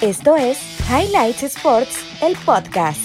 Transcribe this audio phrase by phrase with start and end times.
[0.00, 3.00] Esto es Highlights Sports, el podcast.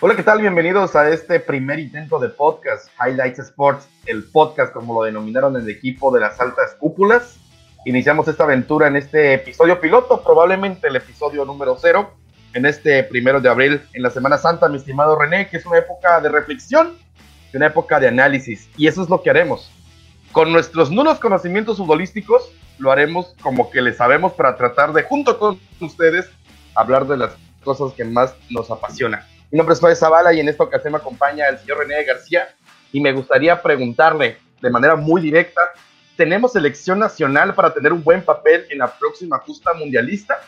[0.00, 0.42] Hola, ¿qué tal?
[0.42, 5.66] Bienvenidos a este primer intento de podcast, Highlights Sports, el podcast como lo denominaron el
[5.68, 7.38] equipo de las altas cúpulas.
[7.86, 12.12] Iniciamos esta aventura en este episodio piloto, probablemente el episodio número cero,
[12.54, 15.78] en este primero de abril, en la Semana Santa, mi estimado René, que es una
[15.78, 16.96] época de reflexión,
[17.52, 19.70] una época de análisis, y eso es lo que haremos.
[20.32, 25.38] Con nuestros nulos conocimientos futbolísticos, lo haremos como que le sabemos para tratar de, junto
[25.38, 26.28] con ustedes,
[26.74, 29.24] hablar de las cosas que más nos apasionan.
[29.50, 32.48] Mi nombre es Fabio Zavala y en esta ocasión me acompaña el señor René García
[32.92, 35.60] y me gustaría preguntarle de manera muy directa,
[36.16, 40.40] ¿tenemos selección nacional para tener un buen papel en la próxima justa mundialista?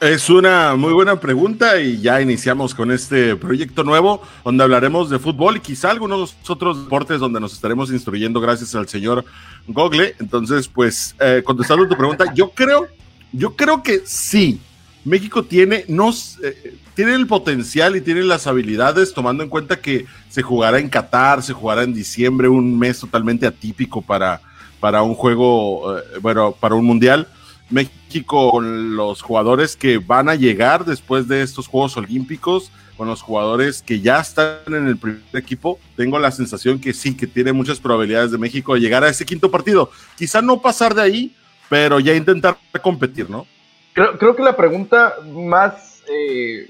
[0.00, 5.18] Es una muy buena pregunta y ya iniciamos con este proyecto nuevo donde hablaremos de
[5.18, 9.26] fútbol y quizá algunos otros deportes donde nos estaremos instruyendo gracias al señor
[9.68, 10.14] Google.
[10.18, 12.86] Entonces, pues, eh, contestando tu pregunta, yo creo,
[13.30, 14.58] yo creo que sí.
[15.04, 16.10] México tiene, no,
[16.42, 20.88] eh, tiene el potencial y tiene las habilidades, tomando en cuenta que se jugará en
[20.88, 24.40] Qatar, se jugará en diciembre, un mes totalmente atípico para,
[24.80, 27.28] para un juego, eh, bueno, para un mundial
[27.70, 33.22] México con los jugadores que van a llegar después de estos Juegos Olímpicos, con los
[33.22, 37.52] jugadores que ya están en el primer equipo, tengo la sensación que sí, que tiene
[37.52, 39.90] muchas probabilidades de México de llegar a ese quinto partido.
[40.16, 41.36] Quizá no pasar de ahí,
[41.70, 43.46] pero ya intentar competir, ¿no?
[43.94, 46.68] Creo, que la pregunta más, eh,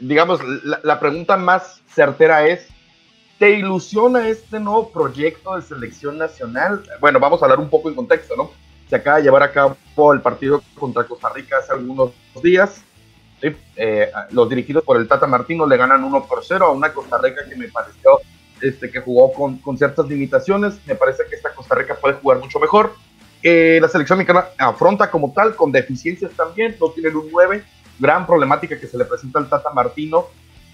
[0.00, 2.66] digamos, la, la pregunta más certera es,
[3.38, 6.82] ¿te ilusiona este nuevo proyecto de selección nacional?
[7.00, 8.50] Bueno, vamos a hablar un poco en contexto, ¿no?
[8.88, 9.76] Se acaba de llevar a cabo
[10.12, 12.82] el partido contra Costa Rica hace algunos días.
[13.76, 17.18] Eh, los dirigidos por el Tata Martino le ganan 1 por 0 a una Costa
[17.18, 18.20] Rica que me pareció
[18.60, 20.74] este, que jugó con, con ciertas limitaciones.
[20.86, 22.94] Me parece que esta Costa Rica puede jugar mucho mejor.
[23.46, 27.62] Eh, la selección mexicana afronta como tal, con deficiencias también, no tienen un 9,
[27.98, 30.28] gran problemática que se le presenta al Tata Martino,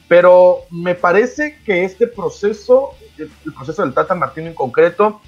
[0.06, 5.20] pero me parece que este proceso, el proceso del Tata Martino en concreto,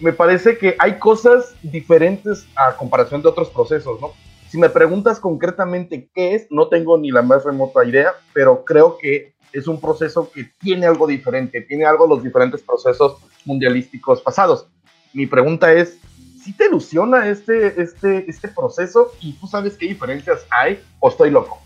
[0.00, 4.12] me parece que hay cosas diferentes a comparación de otros procesos, ¿no?
[4.48, 8.96] Si me preguntas concretamente qué es, no tengo ni la más remota idea, pero creo
[8.96, 14.66] que es un proceso que tiene algo diferente, tiene algo los diferentes procesos mundialísticos pasados.
[15.12, 15.98] Mi pregunta es,
[16.42, 21.30] ¿si te ilusiona este, este, este proceso y tú sabes qué diferencias hay o estoy
[21.30, 21.60] loco?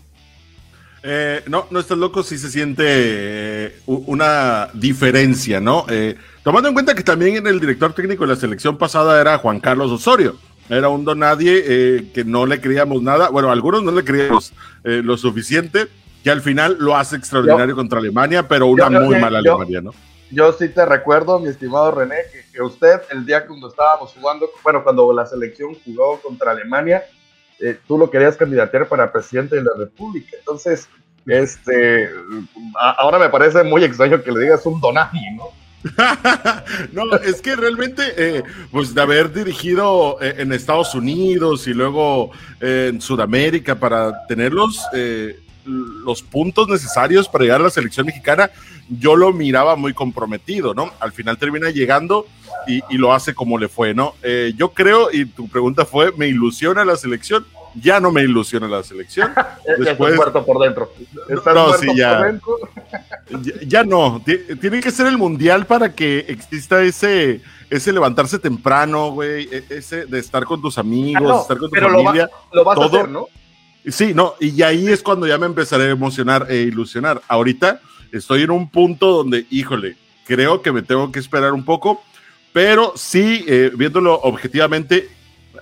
[1.05, 5.85] Eh, no, no estás loco si se siente eh, una diferencia, ¿no?
[5.89, 9.37] Eh, tomando en cuenta que también en el director técnico de la selección pasada era
[9.37, 10.37] Juan Carlos Osorio.
[10.69, 13.27] Era un don nadie que no le creíamos nada.
[13.27, 14.53] Bueno, algunos no le creíamos
[14.83, 15.87] lo suficiente,
[16.23, 19.91] que al final lo hace extraordinario contra Alemania, pero una muy mala Alemania, ¿no?
[20.31, 22.15] Yo sí te recuerdo, mi estimado René,
[22.51, 27.03] que, usted el día cuando estábamos jugando, bueno, cuando la selección jugó contra Alemania,
[27.63, 30.35] eh, tú lo querías candidatear para presidente de la República.
[30.37, 30.89] Entonces,
[31.25, 32.09] este,
[32.75, 35.45] ahora me parece muy extraño que le digas un donati, ¿no?
[36.91, 42.31] no, es que realmente, eh, pues de haber dirigido eh, en Estados Unidos y luego
[42.59, 44.81] en Sudamérica para tener los,
[45.65, 48.49] los puntos necesarios para llegar a la selección mexicana,
[48.89, 50.91] yo lo miraba muy comprometido, ¿no?
[50.99, 52.27] Al final termina llegando
[52.67, 54.13] y, lo hace como le fue, ¿no?
[54.21, 57.45] Eh, yo creo, y tu pregunta fue, ¿me ilusiona la selección?
[57.75, 59.33] Ya no me ilusiona la selección.
[59.79, 60.91] Después, muerto por dentro.
[61.53, 62.39] no, sí, ya,
[63.65, 64.21] ya, no.
[64.61, 70.05] Tiene que ser el mundial para que exista ese, ese levantarse temprano, güey, e, ese
[70.05, 72.29] de estar con tus amigos, ah, estar con tu familia.
[72.51, 73.27] Lo, vas a hacer, ¿no?
[73.85, 77.21] Sí, no, y ahí es cuando ya me empezaré a emocionar e ilusionar.
[77.27, 77.81] Ahorita
[78.11, 82.01] estoy en un punto donde, híjole, creo que me tengo que esperar un poco
[82.53, 85.09] pero sí, eh, viéndolo objetivamente,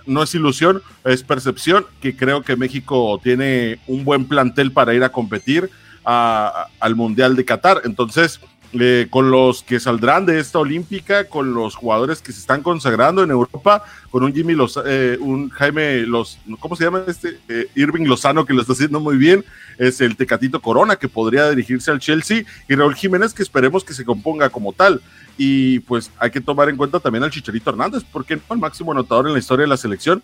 [0.06, 5.04] no es ilusión, es percepción, que creo que México tiene un buen plantel para ir
[5.04, 5.70] a competir
[6.04, 7.82] al Mundial de Qatar.
[7.86, 8.42] Entonces,
[8.74, 13.24] eh, con los que saldrán de esta olímpica, con los jugadores que se están consagrando
[13.24, 17.38] en Europa, con un Jimmy Lozano, eh, un Jaime Los, ¿cómo se llama este?
[17.76, 19.46] Irving Lozano que lo está haciendo muy bien,
[19.78, 23.94] es el Tecatito Corona que podría dirigirse al Chelsea y Raúl Jiménez que esperemos que
[23.94, 25.02] se componga como tal.
[25.38, 29.28] Y pues hay que tomar en cuenta también al Chicharito Hernández, porque el máximo anotador
[29.28, 30.24] en la historia de la selección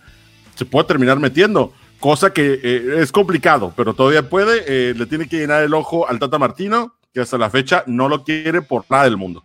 [0.58, 4.64] se puede terminar metiendo, cosa que eh, es complicado, pero todavía puede.
[4.68, 8.10] Eh, le tiene que llenar el ojo al Tata Martino, que hasta la fecha no
[8.10, 9.44] lo quiere por nada del mundo.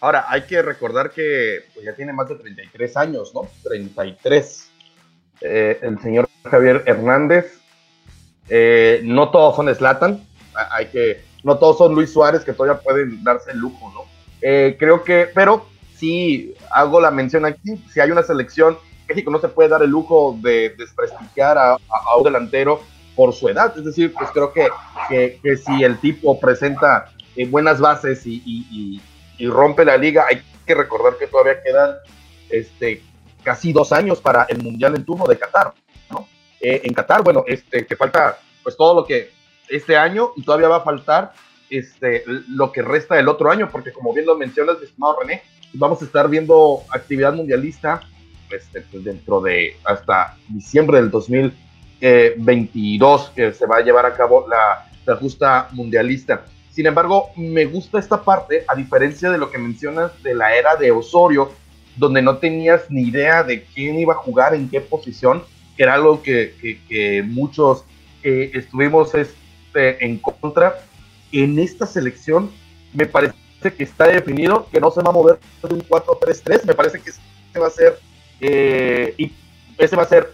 [0.00, 3.48] Ahora, hay que recordar que pues, ya tiene más de 33 años, ¿no?
[3.64, 4.70] 33.
[5.40, 7.60] Eh, el señor Javier Hernández.
[9.02, 10.24] no todos son Slatan,
[10.70, 14.11] hay que, no todos son Luis Suárez que todavía pueden darse el lujo, ¿no?
[14.42, 18.76] Eh, creo que, pero sí hago la mención aquí, si hay una selección,
[19.08, 21.76] México no se puede dar el lujo de desprestigiar a,
[22.16, 22.80] un delantero
[23.14, 24.68] por su edad, es decir, pues creo que,
[25.08, 29.00] que, si el tipo presenta eh, buenas bases y,
[29.40, 31.96] rompe la liga, hay que recordar que todavía quedan
[32.48, 33.02] este,
[33.42, 35.74] casi dos años para el Mundial en turno de Qatar,
[36.10, 36.28] ¿no?
[36.60, 39.32] Eh, en Qatar, bueno, este, que falta pues todo lo que
[39.68, 41.32] este año y todavía va a faltar
[41.72, 45.42] este, lo que resta del otro año, porque como bien lo mencionas, estimado René,
[45.72, 48.02] vamos a estar viendo actividad mundialista
[48.50, 54.46] este, pues dentro de hasta diciembre del 2022 que se va a llevar a cabo
[54.46, 56.44] la, justa mundialista.
[56.70, 60.76] Sin embargo, me gusta esta parte, a diferencia de lo que mencionas de la era
[60.76, 61.50] de Osorio,
[61.96, 65.42] donde no tenías ni idea de quién iba a jugar en qué posición,
[65.76, 67.84] que era algo que, que, muchos
[68.22, 70.76] eh, estuvimos este, en contra
[71.32, 72.50] en esta selección
[72.92, 73.34] me parece
[73.76, 77.10] que está definido que no se va a mover de un 4-3-3, me parece que
[77.10, 77.98] ese va a ser,
[78.40, 79.32] eh, y
[79.78, 80.30] ese va a ser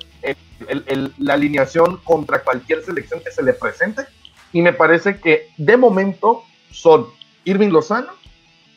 [1.19, 4.03] la alineación contra cualquier selección que se le presente,
[4.53, 7.07] y me parece que de momento son
[7.45, 8.09] Irving Lozano,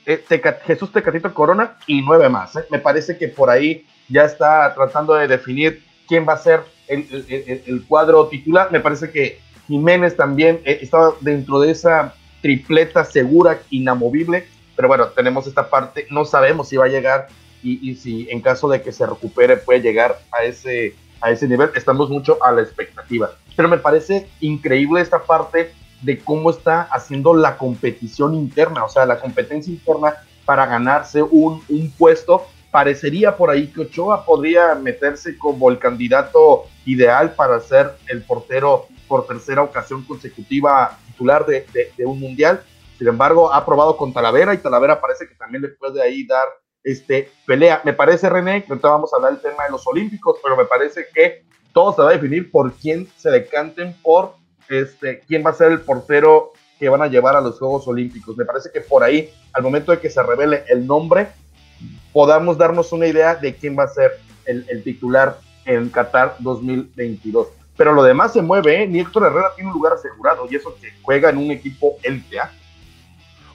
[0.06, 0.24] eh,
[0.65, 2.56] Jesús Tecatito Corona y nueve más.
[2.56, 2.65] ¿eh?
[2.69, 7.07] Me parece que por ahí ya está tratando de definir quién va a ser el,
[7.29, 8.71] el cuadro titular.
[8.71, 9.39] Me parece que
[9.71, 14.45] Jiménez también eh, estaba dentro de esa tripleta segura, inamovible,
[14.75, 17.27] pero bueno, tenemos esta parte, no sabemos si va a llegar
[17.63, 21.69] y, si en caso de que se recupere puede llegar a ese, a ese nivel,
[21.75, 23.31] estamos mucho a la expectativa.
[23.56, 25.71] Pero me parece increíble esta parte
[26.01, 31.63] de cómo está haciendo la competición interna, o sea, la competencia interna para ganarse un,
[31.69, 32.45] un puesto.
[32.71, 38.88] Parecería por ahí que Ochoa podría meterse como el candidato ideal para ser el portero
[39.11, 41.65] por tercera ocasión consecutiva titular de,
[42.05, 42.63] un mundial.
[42.97, 46.45] Sin embargo, ha probado con Talavera y Talavera parece que también le puede ahí dar
[46.81, 47.81] este, pelea.
[47.83, 50.63] Me parece, René, que ahorita vamos a hablar del tema de los Olímpicos, pero me
[50.63, 51.43] parece que
[51.73, 54.35] todo se va a definir por quién se decanten por
[54.69, 58.37] este, quién va a ser el portero que van a llevar a los Juegos Olímpicos.
[58.37, 61.27] Me parece que por ahí, al momento de que se revele el nombre,
[62.13, 64.13] podamos darnos una idea de quién va a ser
[64.45, 68.88] el, el titular en Qatar 2022 pero lo demás se mueve, ¿eh?
[68.88, 72.51] Ni Héctor Herrera tiene un lugar asegurado y eso que juega en un equipo LTA.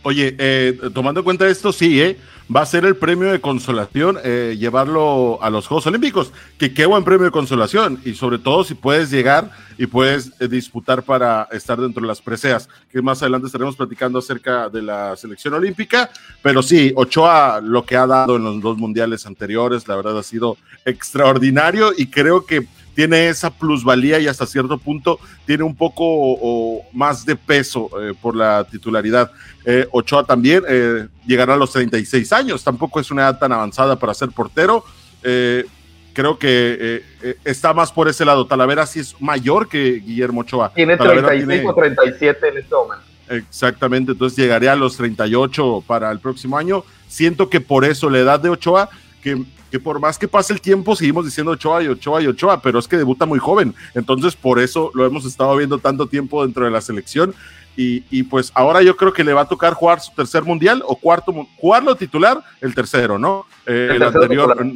[0.03, 2.17] Oye, eh, tomando en cuenta esto, sí, ¿eh?
[2.55, 6.87] va a ser el premio de consolación eh, llevarlo a los Juegos Olímpicos, que qué
[6.87, 11.49] buen premio de consolación, y sobre todo si puedes llegar y puedes eh, disputar para
[11.51, 16.11] estar dentro de las preseas, que más adelante estaremos platicando acerca de la selección olímpica,
[16.43, 20.23] pero sí, Ochoa lo que ha dado en los dos mundiales anteriores, la verdad ha
[20.23, 22.67] sido extraordinario y creo que
[22.97, 28.35] tiene esa plusvalía y hasta cierto punto tiene un poco más de peso eh, por
[28.35, 29.31] la titularidad.
[29.67, 33.97] Eh, Ochoa también eh, llegará a los 36 años, tampoco es una edad tan avanzada
[33.97, 34.83] para ser portero.
[35.23, 37.05] creo que
[37.45, 38.47] está más por ese lado.
[38.47, 40.73] Talavera sí es mayor que Guillermo Ochoa.
[40.73, 43.05] Tiene 35 o 37 en este momento.
[43.29, 46.83] Exactamente, entonces llegaría a los 38 para el próximo año.
[47.09, 48.89] Siento que por eso la edad de Ochoa,
[49.26, 52.61] que que por más que pase el tiempo seguimos diciendo Ochoa y Ochoa y Ochoa,
[52.62, 53.75] pero es que debuta muy joven.
[53.94, 57.34] Entonces, por eso lo hemos estado viendo tanto tiempo dentro de la selección.
[57.78, 60.97] Y, pues ahora yo creo que le va a tocar jugar su tercer mundial o
[60.97, 63.45] cuarto, jugarlo titular, el tercero, ¿no?
[63.66, 64.66] Eh, el, anterior,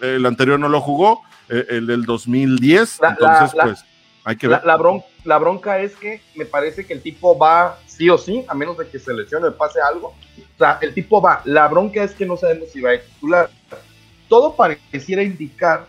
[0.00, 3.00] el anterior no lo jugó, eh, el del 2010.
[3.02, 3.84] entonces, pues
[4.22, 4.64] hay que ver.
[4.64, 4.78] La,
[5.24, 8.78] la, bronca es que me parece que el tipo va sí o sí, a menos
[8.78, 10.14] de que se lesione o pase algo.
[10.54, 11.42] O sea, el tipo va.
[11.46, 13.50] La bronca es que no sabemos si va a titular
[14.28, 15.86] todo pareciera indicar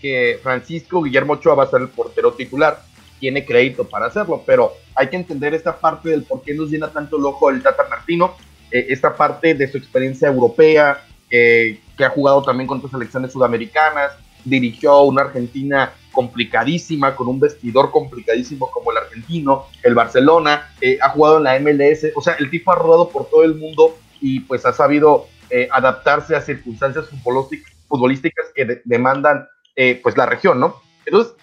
[0.00, 2.82] que Francisco Guillermo Ochoa va a ser el portero titular.
[3.20, 6.88] Tiene crédito para hacerlo, pero hay que entender esta parte del por qué nos llena
[6.88, 8.34] tanto el ojo el Tata Martino,
[8.70, 13.32] eh, esta parte de su experiencia europea, eh, que ha jugado también con otras selecciones
[13.32, 14.12] sudamericanas,
[14.44, 21.10] dirigió una Argentina complicadísima, con un vestidor complicadísimo como el argentino, el Barcelona, eh, ha
[21.10, 24.40] jugado en la MLS, o sea, el tipo ha rodado por todo el mundo y
[24.40, 30.76] pues ha sabido eh, adaptarse a circunstancias futbolísticas que demandan eh, pues la región, ¿no?
[31.04, 31.34] Entonces,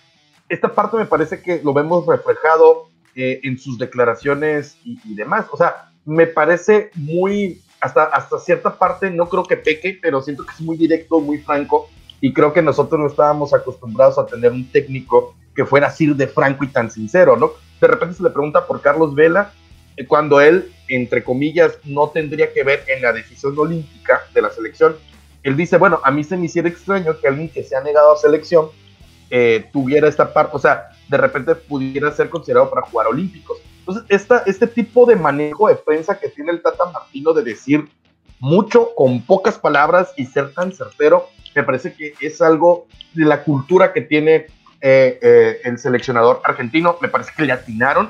[0.49, 5.45] esta parte me parece que lo vemos reflejado eh, en sus declaraciones y, demás.
[5.51, 10.43] O sea, me parece muy, hasta, hasta cierta parte, no creo que peque, pero siento
[10.43, 11.87] que es muy directo, muy franco,
[12.19, 16.25] y creo que nosotros no estábamos acostumbrados a tener un técnico que fuera así de
[16.25, 17.51] franco y tan sincero, ¿no?
[17.79, 19.53] De repente se le pregunta por Carlos Vela
[20.07, 24.95] cuando él, entre comillas, no tendría que ver en la decisión olímpica de la selección.
[25.43, 28.13] Él dice, bueno, a mí se me hiciera extraño que alguien que se ha negado
[28.13, 28.69] a selección
[29.29, 33.57] eh, tuviera esta parte, o sea, de repente pudiera ser considerado para jugar olímpicos.
[33.79, 37.87] Entonces, esta, este tipo de manejo de prensa que tiene el Tata Martino de decir
[38.39, 43.43] mucho con pocas palabras y ser tan certero, me parece que es algo de la
[43.43, 44.47] cultura que tiene
[44.81, 46.97] eh, eh, el seleccionador argentino.
[47.01, 48.09] Me parece que le atinaron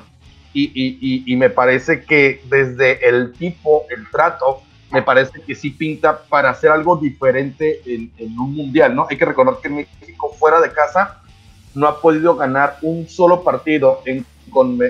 [0.53, 5.69] y, y, y, me parece que desde el tipo, el trato, me parece que sí
[5.69, 9.05] pinta para hacer algo diferente en, en, un mundial, ¿no?
[9.09, 11.21] Hay que recordar que México fuera de casa
[11.75, 14.25] no ha podido ganar un solo partido en,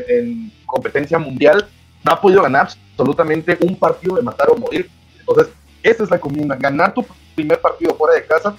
[0.08, 1.68] en competencia mundial,
[2.06, 4.90] no ha podido ganar absolutamente un partido de matar o morir.
[5.20, 8.56] Entonces, esa es la comuna, ganar tu primer partido fuera de casa,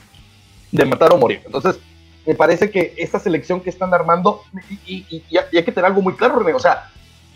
[0.70, 1.40] de matar o morir.
[1.44, 1.78] Entonces,
[2.26, 4.42] me parece que esta selección que están armando,
[4.86, 6.90] y, hay que tener algo muy claro, René, o sea,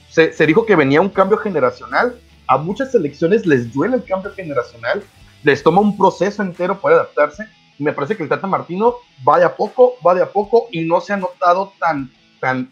[0.09, 5.03] se, dijo que venía un cambio generacional, a muchas selecciones les duele el cambio generacional,
[5.43, 7.47] les toma un proceso entero para adaptarse,
[7.79, 10.85] me parece que el Tata Martino va de a poco, va de a poco, y
[10.85, 12.11] no se ha notado tan,
[12.41, 12.71] tan,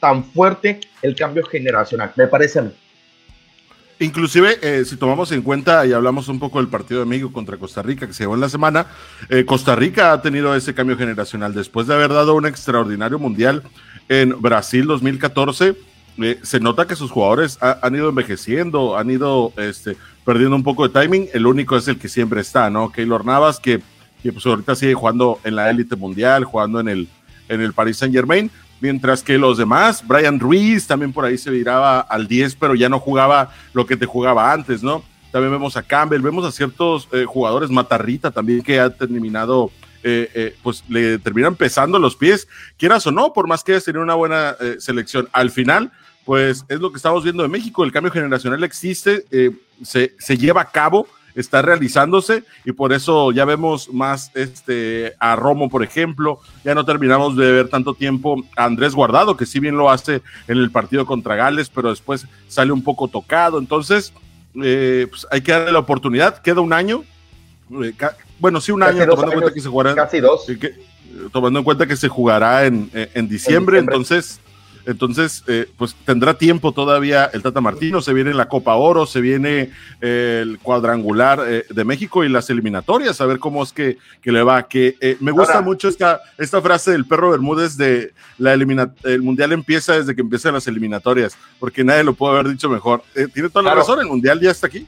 [0.00, 2.72] tan fuerte el cambio generacional, me parece a mí.
[4.00, 7.58] Inclusive, eh, si tomamos en cuenta y hablamos un poco del partido de México contra
[7.58, 8.86] Costa Rica que se llevó en la semana,
[9.28, 13.62] eh, Costa Rica ha tenido ese cambio generacional después de haber dado un extraordinario mundial
[14.08, 15.76] en Brasil 2014.
[16.16, 20.64] Eh, se nota que sus jugadores ha, han ido envejeciendo, han ido este, perdiendo un
[20.64, 21.28] poco de timing.
[21.34, 22.90] El único es el que siempre está, ¿no?
[22.90, 23.82] Keylor Navas, que,
[24.22, 27.08] que pues ahorita sigue jugando en la élite mundial, jugando en el,
[27.50, 31.50] en el Paris Saint Germain mientras que los demás, Brian Ruiz también por ahí se
[31.50, 35.04] viraba al 10, pero ya no jugaba lo que te jugaba antes, ¿no?
[35.30, 39.70] También vemos a Campbell, vemos a ciertos eh, jugadores, Matarrita también que ha terminado,
[40.02, 44.02] eh, eh, pues le terminan pesando los pies, quieras o no, por más que tenido
[44.02, 45.28] una buena selección.
[45.32, 45.92] Al final,
[46.24, 49.24] pues es lo que estamos viendo de México, el cambio generacional existe,
[49.82, 55.36] se, se lleva a cabo está realizándose y por eso ya vemos más este, a
[55.36, 59.60] Romo, por ejemplo, ya no terminamos de ver tanto tiempo a Andrés Guardado, que si
[59.60, 64.12] bien lo hace en el partido contra Gales, pero después sale un poco tocado, entonces
[64.62, 67.04] eh, pues hay que darle la oportunidad, queda un año,
[67.82, 67.94] eh,
[68.38, 70.46] bueno, sí un año, tomando años, en cuenta que se jugará, casi dos.
[70.46, 70.74] que,
[71.32, 73.78] tomando en cuenta que se jugará en, en, en diciembre, En diciembre.
[73.78, 74.40] entonces
[74.86, 79.20] entonces, eh, pues tendrá tiempo todavía el Tata Martino, se viene la Copa Oro, se
[79.20, 79.70] viene
[80.00, 84.32] eh, el cuadrangular eh, de México y las eliminatorias, a ver cómo es que, que
[84.32, 84.66] le va.
[84.68, 88.92] Que eh, me gusta Ahora- mucho esta, esta frase del perro Bermúdez de la elimina
[89.04, 93.02] el mundial empieza desde que empiezan las eliminatorias, porque nadie lo puede haber dicho mejor.
[93.14, 93.80] Tiene toda la Claro.
[93.80, 94.86] razón, el mundial ya está aquí.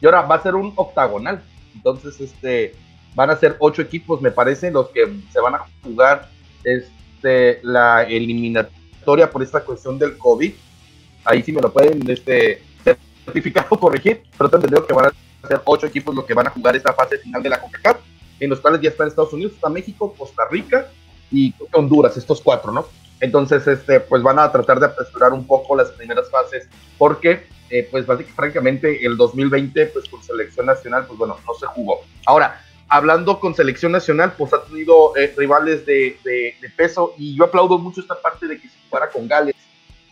[0.00, 1.40] Y ahora va a ser un octagonal.
[1.74, 2.74] Entonces, este,
[3.14, 5.02] van a ser ocho equipos, me parece, los que
[5.32, 6.28] se van a jugar
[6.62, 10.52] este, la eliminatoria por esta cuestión del COVID.
[11.24, 12.62] Ahí sí me lo pueden este,
[13.24, 16.46] certificar o corregir, pero tengo entendido que van a ser ocho equipos los que van
[16.46, 17.98] a jugar esta fase final de la CONCACAF,
[18.40, 20.88] en los cuales ya están Estados Unidos, está México, Costa Rica
[21.30, 22.86] y Honduras, estos cuatro, ¿no?
[23.20, 26.68] Entonces, este, pues van a tratar de apresurar un poco las primeras fases,
[26.98, 31.66] porque, eh, pues básicamente, francamente, el 2020, pues con selección nacional, pues bueno, no se
[31.66, 32.00] jugó.
[32.26, 37.44] Ahora, hablando con selección nacional, pues ha tenido eh, rivales de, de- peso, y yo
[37.44, 39.54] aplaudo mucho esta parte de que se jugara con Gales,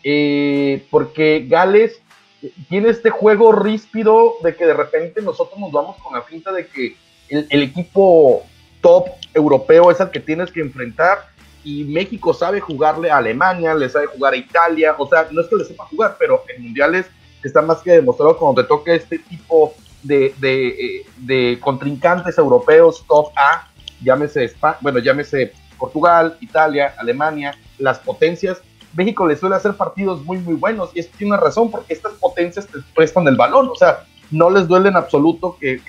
[0.03, 1.99] eh, porque Gales
[2.41, 6.51] eh, tiene este juego ríspido de que de repente nosotros nos vamos con la finta
[6.51, 6.95] de que
[7.29, 8.43] el, el equipo
[8.81, 11.27] top europeo es al que tienes que enfrentar
[11.63, 15.47] y México sabe jugarle a Alemania, le sabe jugar a Italia, o sea, no es
[15.47, 17.05] que le sepa jugar, pero en mundiales
[17.43, 23.31] está más que demostrado cuando te toca este tipo de, eh, de contrincantes europeos top
[23.35, 23.69] A,
[24.03, 28.61] llámese bueno, llámese Portugal, Italia, Alemania, las potencias,
[28.93, 32.13] México le suele hacer partidos muy, muy buenos y esto tiene una razón porque estas
[32.13, 35.81] potencias te prestan el balón, o sea, no les duele en absoluto que,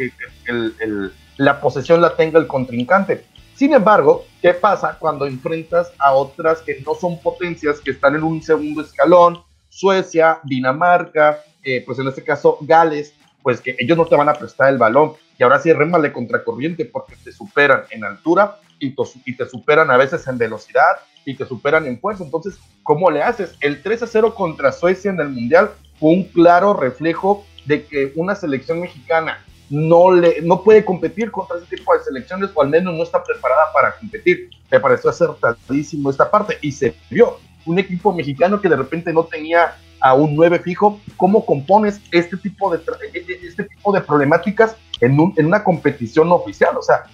[1.36, 3.26] la posesión la tenga el contrincante.
[3.56, 8.22] Sin embargo, ¿qué pasa cuando enfrentas a otras que no son potencias, que están en
[8.22, 9.42] un segundo escalón?
[9.68, 13.14] Suecia, Dinamarca, eh, pues en este caso Gales,
[13.44, 15.12] pues que ellos no te van a prestar el balón.
[15.38, 18.94] Y ahora sí, rémale contracorriente porque te superan en altura y,
[19.26, 20.96] y te superan a veces en velocidad
[21.26, 22.24] y te superan en fuerza.
[22.24, 23.54] Entonces, ¿cómo le haces?
[23.60, 28.12] El 3 a 0 contra Suecia en el Mundial fue un claro reflejo de que
[28.16, 32.70] una selección mexicana no, le, no puede competir contra ese tipo de selecciones o al
[32.70, 34.48] menos no está preparada para competir.
[34.70, 39.24] Me pareció acertadísimo esta parte y se vio un equipo mexicano que de repente no
[39.24, 41.00] tenía a un 9 fijo.
[41.16, 42.78] ¿Cómo compones este tipo de,
[43.14, 46.76] e- e- este tipo de problemáticas en, un- en una competición oficial?
[46.76, 47.04] O sea,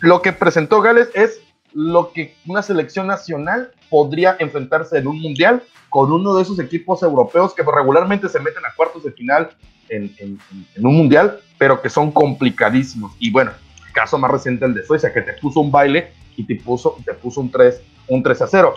[0.00, 1.40] lo que presentó Gales es
[1.74, 7.02] lo que una selección nacional podría enfrentarse en un mundial con uno de esos equipos
[7.02, 9.50] europeos que regularmente se meten a cuartos de final
[9.90, 10.38] en,
[10.78, 13.12] un mundial, pero que son complicadísimos.
[13.18, 13.52] Y bueno,
[13.92, 17.12] caso más reciente el de Suecia, que te puso un baile y te puso, te
[17.12, 18.74] puso un 3, un 3 a 0.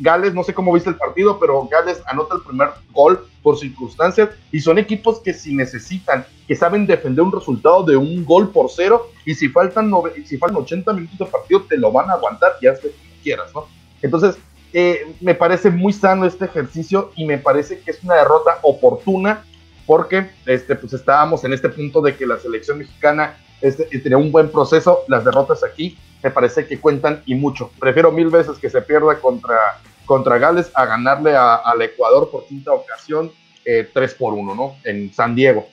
[0.00, 4.30] Gales, no sé cómo viste el partido, pero Gales anota el primer gol por circunstancias
[4.50, 8.70] y son equipos que si necesitan, que saben defender un resultado de un gol por
[8.70, 9.92] cero y si faltan,
[10.24, 12.90] si faltan 80 minutos de partido te lo van a aguantar y haz lo
[13.22, 13.66] quieras, ¿no?
[14.02, 14.36] Entonces,
[14.72, 19.44] eh, me parece muy sano este ejercicio y me parece que es una derrota oportuna
[19.86, 24.32] porque este, pues estábamos en este punto de que la selección mexicana este, tenía un
[24.32, 27.70] buen proceso, las derrotas aquí me parece que cuentan y mucho.
[27.78, 32.72] Prefiero mil veces que se pierda contra, contra Gales a ganarle al Ecuador por quinta
[32.72, 33.30] ocasión
[33.64, 34.76] eh, 3 por 1, ¿no?
[34.82, 35.68] En San Diego.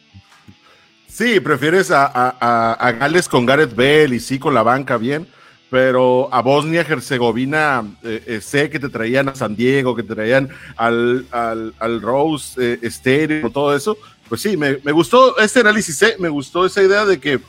[1.08, 5.28] Sí, prefieres a, a, Gales con Gareth Bell y sí con la banca bien,
[5.70, 10.50] pero a Bosnia-Herzegovina eh, eh, sé que te traían a San Diego, que te traían
[10.76, 13.98] al, al, al Rose eh, Stereo, todo eso.
[14.28, 16.16] Pues sí, me, me gustó este análisis, ¿eh?
[16.18, 17.40] me gustó esa idea de que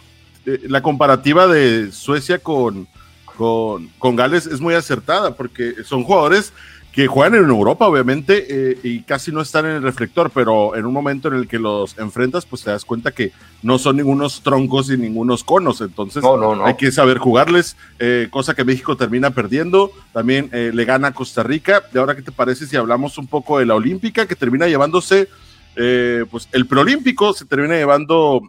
[0.44, 2.86] la comparativa de Suecia con,
[3.24, 6.52] con, con, Gales es muy acertada porque son jugadores
[6.94, 10.86] que juegan en Europa, obviamente, eh, y casi no están en el reflector, pero en
[10.86, 13.32] un momento en el que los enfrentas, pues te das cuenta que
[13.64, 16.22] no son ningunos troncos y ningunos conos, entonces
[16.64, 21.14] hay que saber jugarles, eh, cosa que México termina perdiendo, también eh, le gana a
[21.14, 24.36] Costa Rica, y ahora qué te parece si hablamos un poco de la Olímpica, que
[24.36, 25.28] termina llevándose,
[26.30, 28.40] pues el preolímpico se termina llevando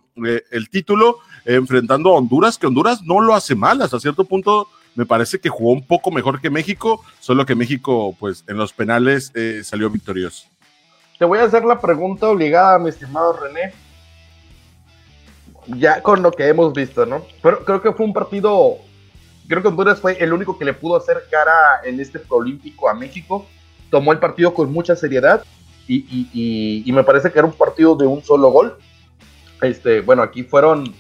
[0.52, 5.06] el título, enfrentando a Honduras, que Honduras no lo hace mal, hasta cierto punto me
[5.06, 9.32] parece que jugó un poco mejor que México, solo que México, pues en los penales
[9.36, 10.48] eh, salió victorioso.
[11.20, 13.74] Te voy a hacer la pregunta obligada, mi estimado René.
[15.68, 17.26] Ya con lo que hemos visto, ¿no?
[17.42, 18.78] Pero creo que fue un partido,
[19.48, 22.94] creo que Honduras fue el único que le pudo hacer cara en este Olímpico a
[22.94, 23.46] México.
[23.90, 25.44] Tomó el partido con mucha seriedad
[25.88, 28.78] y, y me parece que era un partido de un solo gol.
[29.62, 30.94] Este, bueno, aquí fueron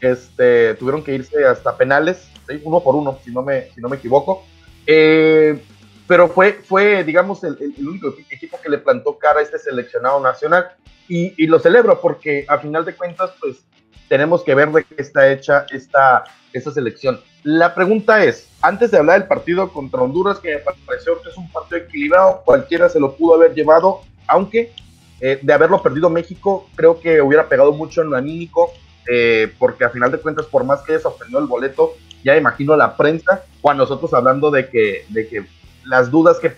[0.00, 2.28] este, tuvieron que irse hasta penales,
[2.62, 4.44] uno por uno, si no me, si no me equivoco.
[4.86, 5.58] Eh,
[6.06, 10.68] pero fue, fue digamos, el, único equipo que le plantó cara a este seleccionado nacional.
[11.08, 13.64] Y, lo celebro porque a final de cuentas, pues
[14.08, 17.20] tenemos que ver de qué está hecha esta, esta selección.
[17.42, 21.36] La pregunta es, antes de hablar del partido contra Honduras, que me pareció que es
[21.36, 24.72] un partido equilibrado, cualquiera se lo pudo haber llevado, aunque
[25.20, 28.72] eh, de haberlo perdido México, creo que hubiera pegado mucho en lo anímico,
[29.08, 32.74] eh, porque a final de cuentas, por más que haya obtenido el boleto, ya imagino
[32.76, 35.46] la prensa, a nosotros hablando de que, de que
[35.84, 36.52] las dudas que,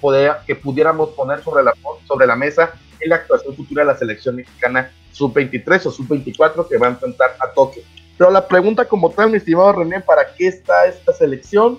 [0.47, 1.75] que pudiéramos poner sobre la,
[2.07, 6.79] sobre la mesa en la actuación futura de la selección mexicana sub-23 o sub-24 que
[6.79, 7.83] va a enfrentar a Tokio.
[8.17, 11.79] Pero la pregunta como tal, mi estimado René, ¿para qué está esta selección?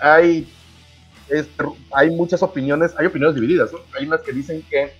[0.00, 0.52] Hay,
[1.92, 3.70] hay muchas opiniones, hay opiniones divididas.
[3.98, 4.92] Hay unas que dicen que,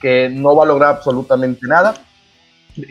[0.00, 1.94] que no va a lograr absolutamente nada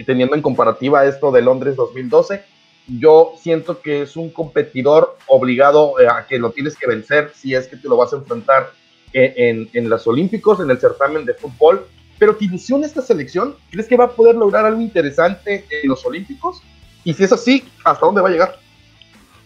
[0.05, 2.43] teniendo en comparativa esto de Londres 2012,
[2.87, 7.53] yo siento que es un competidor obligado eh, a que lo tienes que vencer si
[7.55, 8.71] es que te lo vas a enfrentar
[9.13, 11.85] en, en, los Olímpicos, en el certamen de fútbol.
[12.17, 13.55] Pero ¿te ilusiona esta selección?
[13.69, 16.61] ¿Crees que va a poder lograr algo interesante en los Olímpicos?
[17.03, 18.59] Y si es así, ¿hasta dónde va a llegar?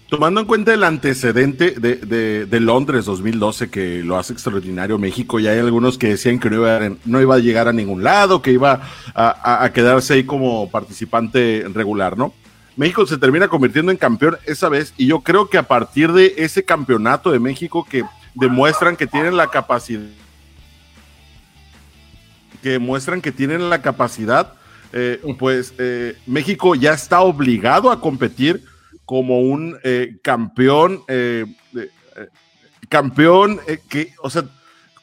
[0.09, 5.47] Tomando en cuenta el antecedente de, de, Londres 2012 que lo hace extraordinario México, y
[5.47, 8.39] hay algunos que decían que no iba a, no iba a llegar a ningún lado,
[8.39, 8.81] que iba
[9.15, 12.35] a, a, quedarse ahí como participante regular, ¿no?
[12.77, 16.35] México se termina convirtiendo en campeón esa vez, y yo creo que a partir de
[16.37, 18.03] ese campeonato de México que
[18.35, 20.05] demuestran que tienen la capacidad,
[22.61, 24.53] que demuestran que tienen la capacidad,
[24.93, 28.63] eh, pues eh, México ya está obligado a competir
[29.05, 31.89] como un eh, campeón, eh, eh,
[32.89, 34.43] campeón que, o sea,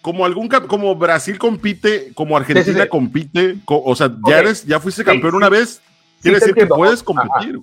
[0.00, 5.36] como algún como Brasil compite, como Argentina compite, o sea, ya eres, ya fuiste campeón
[5.36, 5.80] una vez,
[6.20, 7.60] quiere decir que puedes competir.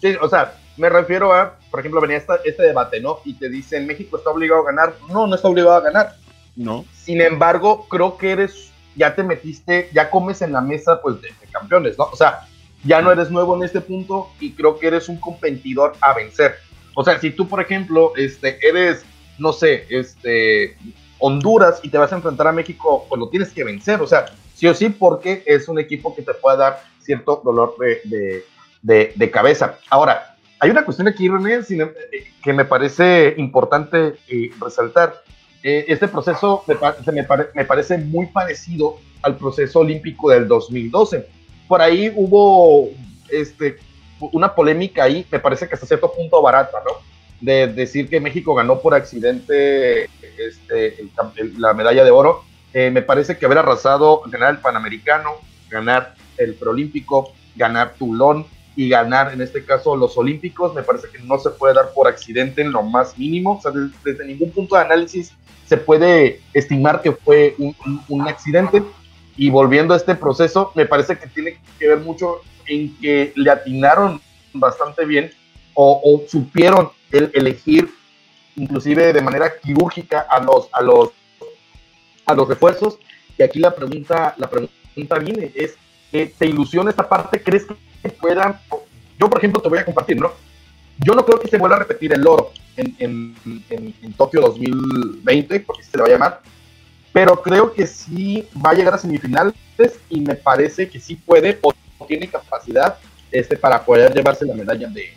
[0.00, 3.20] Sí, o sea, me refiero a, por ejemplo, venía esta, este debate, ¿no?
[3.24, 4.94] Y te dicen, México está obligado a ganar.
[5.08, 6.16] No, no está obligado a ganar.
[6.56, 6.84] No.
[6.92, 11.30] Sin embargo, creo que eres, ya te metiste, ya comes en la mesa, pues, de
[11.52, 12.04] campeones, ¿no?
[12.04, 12.48] O sea,
[12.84, 16.56] ya no eres nuevo en este punto y creo que eres un competidor a vencer.
[16.94, 19.04] O sea, si tú, por ejemplo, este, eres,
[19.38, 20.76] no sé, este,
[21.18, 24.00] Honduras y te vas a enfrentar a México, pues lo tienes que vencer.
[24.02, 27.76] O sea, sí o sí, porque es un equipo que te puede dar cierto dolor
[27.78, 28.44] de,
[28.82, 29.78] de, de, cabeza.
[29.88, 31.60] Ahora, hay una cuestión aquí, René,
[32.42, 35.22] que me parece importante eh, resaltar.
[35.62, 41.41] Eh, este proceso me, me parece muy parecido al proceso olímpico del 2012
[41.72, 42.90] por ahí hubo
[43.30, 43.78] este,
[44.20, 46.90] una polémica ahí, me parece que hasta cierto punto barata, ¿no?
[47.40, 51.08] De decir que México ganó por accidente este,
[51.56, 52.44] la medalla de oro.
[52.74, 55.30] Eh, me parece que haber arrasado, ganar el Panamericano,
[55.70, 58.44] ganar el Preolímpico, ganar Tulón
[58.76, 62.06] y ganar en este caso los Olímpicos, me parece que no se puede dar por
[62.06, 63.56] accidente en lo más mínimo.
[63.56, 63.72] O sea,
[64.04, 65.32] desde, ningún punto de análisis
[65.64, 68.82] se puede estimar que fue un, accidente.
[69.36, 73.50] Y volviendo a este proceso, me parece que tiene que ver mucho en que le
[73.50, 74.20] atinaron
[74.52, 75.30] bastante bien
[75.74, 77.88] o, supieron elegir
[78.56, 81.10] inclusive de manera quirúrgica a los, a los,
[82.26, 82.98] a los refuerzos.
[83.38, 85.76] Y aquí la pregunta, la pregunta viene, es,
[86.10, 87.42] ¿te ilusiona esta parte?
[87.42, 87.66] ¿Crees
[88.02, 88.60] que puedan?
[89.18, 90.32] Yo, por ejemplo, te voy a compartir, ¿no?
[90.98, 93.34] Yo no creo que se vuelva a repetir el oro en, en,
[93.70, 96.42] en, Tokio 2020, porque se le va a llamar,
[97.12, 99.54] pero creo que sí va a llegar a semifinales
[100.08, 101.72] y me parece que sí puede o
[102.06, 102.98] tiene capacidad
[103.30, 105.10] este, para poder llevarse la medalla de,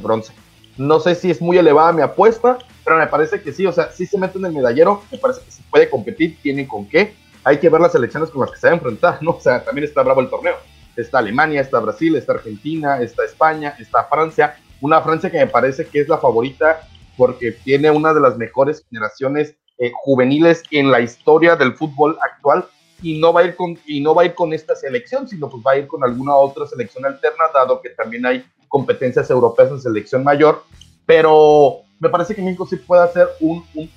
[0.00, 0.32] bronce.
[0.76, 3.90] No sé si es muy elevada mi apuesta, pero me parece que sí, o sea,
[3.90, 7.14] sí se mete en el medallero, me parece que sí puede competir, tiene con qué.
[7.44, 9.30] Hay que ver las elecciones con las que se va a enfrentar, ¿no?
[9.30, 10.56] O sea, también está bravo el torneo.
[10.96, 14.56] Está Alemania, está Brasil, está Argentina, está España, está Francia.
[14.82, 18.84] Una Francia que me parece que es la favorita porque tiene una de las mejores
[18.90, 22.66] generaciones eh, juveniles en la historia del fútbol actual
[23.02, 25.48] y no va a ir con y no va a ir con esta selección, sino
[25.50, 29.70] pues va a ir con alguna otra selección alterna, dado que también hay competencias europeas
[29.70, 30.64] en selección mayor,
[31.04, 33.90] pero me parece que México sí puede hacer un, un,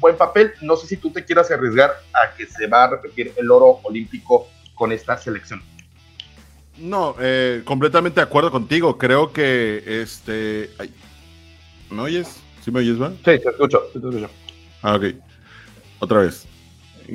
[0.00, 0.52] buen papel.
[0.60, 3.80] No sé si tú te quieras arriesgar a que se va a repetir el oro
[3.84, 5.62] olímpico con esta selección.
[6.76, 8.98] No, eh, completamente de acuerdo contigo.
[8.98, 10.70] Creo que este.
[11.90, 12.40] ¿Me oyes?
[12.64, 13.10] ¿Sí me oyes, va?
[13.10, 14.28] Sí, te escucho, te escucho.
[14.84, 15.04] Ah, ok.
[15.98, 16.46] Otra vez.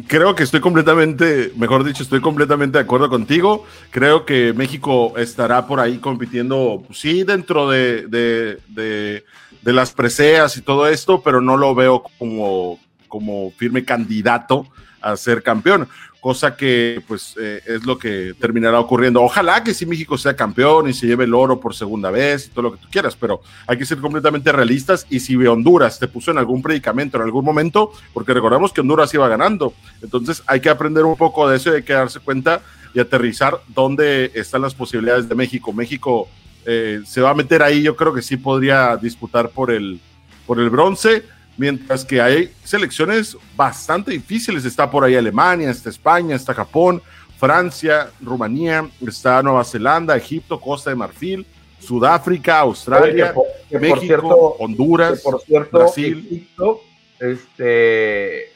[0.08, 3.66] Creo que estoy completamente, mejor dicho, estoy completamente de acuerdo contigo.
[3.92, 9.24] Creo que México estará por ahí compitiendo, sí, dentro de, de, de,
[9.62, 14.68] de las preseas y todo esto, pero no lo veo como, como firme candidato
[15.02, 15.88] a ser campeón
[16.20, 19.22] cosa que pues eh, es lo que terminará ocurriendo.
[19.22, 22.50] Ojalá que sí México sea campeón y se lleve el oro por segunda vez y
[22.50, 26.08] todo lo que tú quieras, pero hay que ser completamente realistas y si Honduras te
[26.08, 30.60] puso en algún predicamento en algún momento, porque recordamos que Honduras iba ganando, entonces hay
[30.60, 32.62] que aprender un poco de eso y hay que darse cuenta
[32.94, 35.72] y aterrizar dónde están las posibilidades de México.
[35.72, 36.28] México
[36.66, 40.00] eh, se va a meter ahí, yo creo que sí podría disputar por el,
[40.46, 41.24] por el bronce
[41.60, 44.64] mientras que hay selecciones bastante difíciles.
[44.64, 47.02] Está por ahí Alemania, está España, está Japón,
[47.38, 51.46] Francia, Rumanía, está Nueva Zelanda, Egipto, Costa de Marfil,
[51.78, 53.34] Sudáfrica, Australia,
[53.72, 56.26] México, Honduras, por cierto, Brasil.
[56.26, 56.82] Egipto,
[57.20, 58.54] este,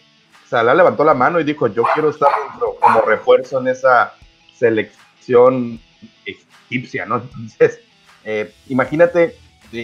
[0.47, 2.29] Salah levantó la mano y dijo, yo quiero estar
[2.79, 4.13] como refuerzo en esa
[4.57, 5.77] selección
[6.69, 7.17] egipcia, ¿no?
[7.17, 7.81] Entonces,
[8.23, 9.35] eh, imagínate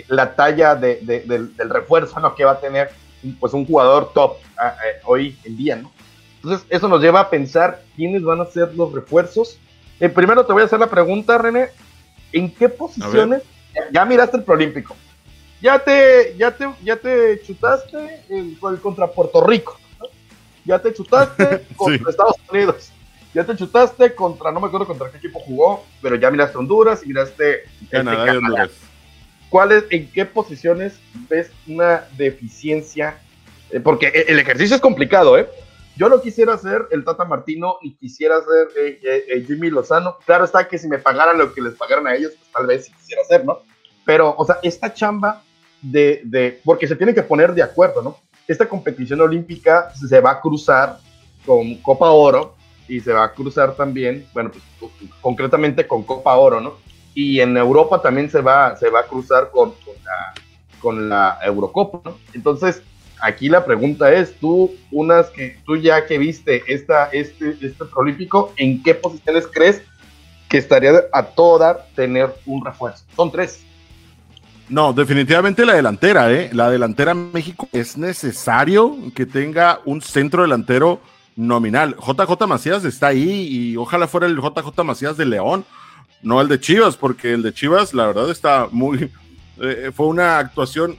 [0.08, 2.36] la talla de, del, del, refuerzo ¿no?
[2.36, 2.92] que va a tener
[3.40, 5.92] pues un jugador top ah, eh, hoy en día, ¿no?
[6.42, 9.60] Entonces, eso nos lleva a pensar quiénes van a ser los refuerzos.
[10.00, 11.70] Eh, primero te voy a hacer la pregunta, René.
[12.32, 13.44] ¿En qué posiciones?
[13.92, 14.96] Ya, miraste el Prolímpico.
[15.62, 19.78] Ya te, ya te, ya te chutaste el, contra Puerto Rico.
[20.64, 22.92] Ya te chutaste contra Estados Unidos.
[23.34, 27.04] Ya te chutaste contra, no me acuerdo contra qué equipo jugó, pero ya miraste Honduras
[27.04, 28.72] y miraste Canadá, este, Honduras.
[29.50, 33.20] ¿Cuáles, en qué posiciones ves una deficiencia?
[33.72, 35.48] Eh, porque e, el ejercicio es complicado, ¿eh?
[35.98, 40.18] Yo no quisiera ser el Tata Martino y quisiera ser eh, eh, Jimmy Lozano.
[40.26, 42.86] Claro está que si me pagaran lo que les pagaran a ellos, pues tal vez
[42.86, 43.60] sí quisiera hacer, ¿no?
[44.06, 45.44] Pero, o sea, esta chamba
[45.82, 48.18] de, de, porque se tiene que poner de acuerdo, ¿no?
[48.48, 51.00] Esta competición olímpica se va a cruzar
[51.46, 52.56] con Copa Oro
[52.88, 56.78] y se va a cruzar también, bueno, pues concretamente con Copa Oro, ¿no?
[57.20, 59.74] Y en Europa también se va, se va a cruzar con,
[60.80, 62.18] con, la, Eurocopa, ¿no?
[62.34, 62.82] Entonces,
[63.20, 68.54] aquí la pregunta es, tú, unas que tú ya que viste esta, este, este prolífico,
[68.56, 69.82] ¿en qué posiciones crees
[70.48, 73.04] que estaría a todo dar tener un refuerzo?
[73.18, 73.66] Son tres.
[74.70, 76.50] No, definitivamente la delantera, ¿eh?
[76.54, 81.02] La delantera México es necesario que tenga un centro delantero
[81.36, 81.98] nominal.
[81.98, 85.66] JJ Macías está ahí y ojalá fuera el JJ Macías de León
[86.22, 89.12] no el de Chivas, porque el de Chivas, la verdad, está muy.
[89.62, 90.96] Eh, fue una actuación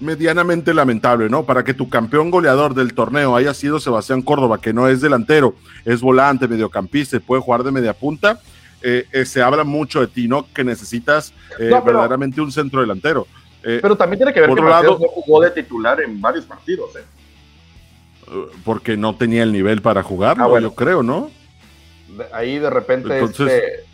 [0.00, 1.44] medianamente lamentable, ¿no?
[1.44, 5.54] Para que tu campeón goleador del torneo haya sido Sebastián Córdoba, que no es delantero,
[5.84, 8.40] es volante, mediocampista, puede jugar de media punta.
[8.82, 10.46] Eh, eh, se habla mucho de ti, ¿no?
[10.52, 13.26] Que necesitas verdaderamente un centro delantero.
[13.62, 17.04] pero también tiene que ver que lado, no jugó de titular en varios partidos, ¿eh?
[18.64, 21.30] Porque no tenía el nivel para jugar, ah, yo creo, ¿no?
[22.32, 23.84] Ahí de repente este,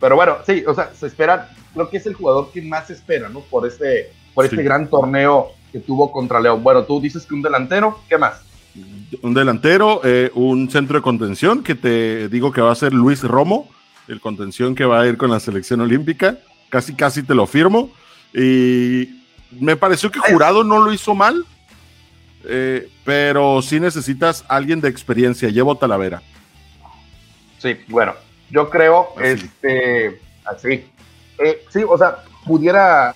[0.00, 2.94] pero bueno, sí, o sea, se espera, creo que es el jugador que más se
[2.94, 3.40] espera, ¿no?
[3.40, 6.62] Por este, por este gran torneo que tuvo contra León.
[6.62, 8.42] Bueno, tú dices que un delantero, ¿qué más?
[9.22, 13.22] Un delantero, eh, un centro de contención, que te digo que va a ser Luis
[13.22, 13.68] Romo,
[14.08, 16.38] el contención que va a ir con la selección olímpica.
[16.68, 17.90] Casi, casi te lo firmo.
[18.34, 21.44] Y me pareció que Jurado no lo hizo mal.
[22.46, 25.48] eh, pero sí necesitas alguien de experiencia.
[25.48, 26.22] Llevo Talavera.
[27.58, 28.14] Sí, bueno,
[28.54, 30.86] yo creo, este, así,
[31.38, 33.12] eh, sí, o sea, pudiera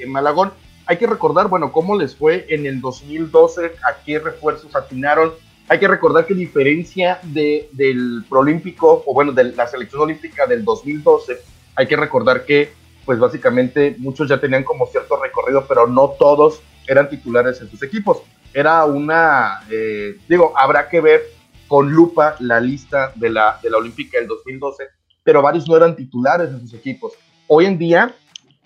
[0.00, 0.52] en Malagón.
[0.86, 5.32] Hay que recordar, bueno, cómo les fue en el 2012, a qué refuerzos atinaron.
[5.68, 10.64] Hay que recordar que diferencia de, del Prolímpico, o bueno, de la selección olímpica del
[10.64, 11.38] 2012,
[11.76, 12.72] hay que recordar que,
[13.04, 17.82] pues básicamente, muchos ya tenían como cierto recorrido, pero no todos eran titulares en sus
[17.82, 18.22] equipos.
[18.54, 21.22] Era una, eh, digo, habrá que ver
[21.72, 24.88] con lupa la lista de la, de la Olímpica del 2012,
[25.24, 27.14] pero varios no eran titulares en sus equipos.
[27.46, 28.14] Hoy en día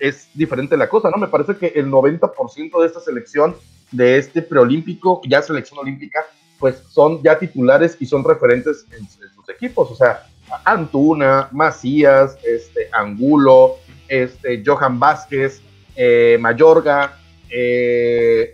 [0.00, 1.16] es diferente la cosa, ¿no?
[1.16, 3.54] Me parece que el 90% de esta selección,
[3.92, 6.26] de este preolímpico, ya selección olímpica,
[6.58, 9.88] pues son ya titulares y son referentes en, sus equipos.
[9.88, 10.26] O sea,
[10.64, 13.76] Antuna, Macías, este, Angulo,
[14.08, 15.62] este, Johan Vázquez,
[15.94, 18.50] eh, Mayorga, eh,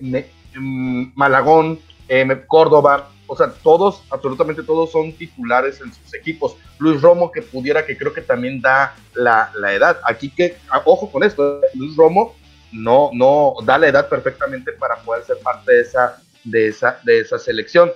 [0.55, 6.55] mm, Malagón, eh, Córdoba, o sea, todos, absolutamente todos son titulares en sus equipos.
[6.79, 10.01] Luis Romo, que pudiera, que creo que también da la, edad.
[10.05, 12.35] Aquí que, ah, ojo con esto, Luis Romo
[12.73, 17.21] no, no da la edad perfectamente para poder ser parte de esa, de esa, de
[17.21, 17.91] esa selección.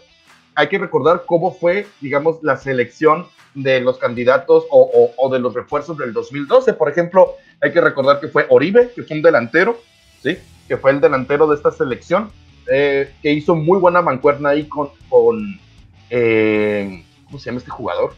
[0.54, 5.52] Hay que recordar cómo fue, digamos, la selección de los candidatos o, o, de los
[5.52, 6.72] refuerzos del 2012.
[6.72, 9.78] Por ejemplo, hay que recordar que fue Oribe, que fue un delantero,
[10.22, 10.38] ¿sí?
[10.66, 12.32] que fue el delantero de esta selección,
[12.70, 15.60] eh, que hizo muy buena mancuerna ahí con, con
[16.10, 18.14] eh, ¿cómo se llama este jugador?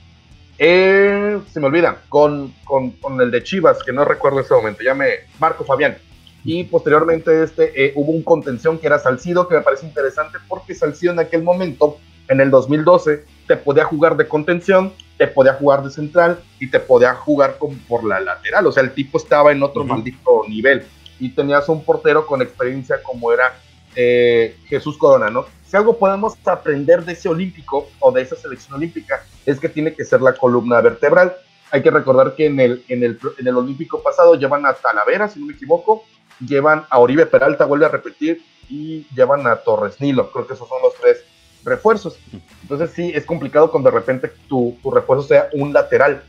[0.59, 4.83] Eh, se me olvida, con, con, con, el de Chivas, que no recuerdo ese momento,
[4.83, 5.97] llame Marco Fabián.
[6.45, 11.13] Y posteriormente este, hubo un contención que era Salcido, que me parece interesante porque Salcido
[11.13, 15.91] en aquel momento, en el 2012, te podía jugar de contención, te podía jugar de
[15.91, 18.67] central y te podía jugar como por la lateral.
[18.67, 20.85] O sea, el tipo estaba en otro maldito nivel.
[21.21, 23.53] Y tenías un portero con experiencia como era
[24.01, 25.45] eh, Jesús Corona, ¿no?
[25.67, 29.93] Si algo podemos aprender de ese olímpico o de esa selección olímpica es que tiene
[29.93, 31.35] que ser la columna vertebral.
[31.73, 35.29] Hay que recordar que en el, en el, en el olímpico pasado llevan a Talavera,
[35.29, 36.05] si no me equivoco,
[36.39, 40.31] llevan a Oribe Peralta, vuelve a repetir, y llevan a Torres Nilo.
[40.31, 41.25] Creo que esos son los tres
[41.65, 42.17] refuerzos.
[42.63, 46.23] Entonces sí, es complicado cuando de repente tu, tu refuerzo sea un lateral.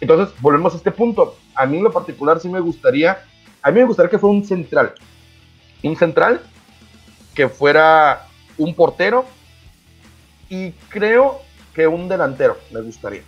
[0.00, 1.36] Entonces, volvemos a este punto.
[1.54, 3.22] A mí en lo particular sí me gustaría,
[3.60, 4.94] a mí me gustaría que fuera un central.
[5.82, 6.40] Un central
[7.40, 8.26] que fuera
[8.58, 9.24] un portero
[10.50, 11.40] y creo
[11.74, 13.22] que un delantero me gustaría.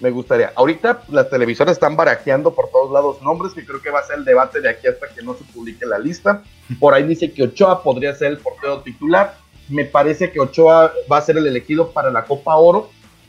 [0.00, 0.54] Me gustaría.
[0.56, 4.16] Ahorita las televisoras están barajeando por todos lados nombres, que creo que va a ser
[4.16, 6.44] el debate de aquí hasta que no se publique la lista.
[6.80, 9.36] Por ahí dice que Ochoa podría ser el portero titular.
[9.68, 12.88] Me parece que Ochoa va a ser el elegido para la Copa Oro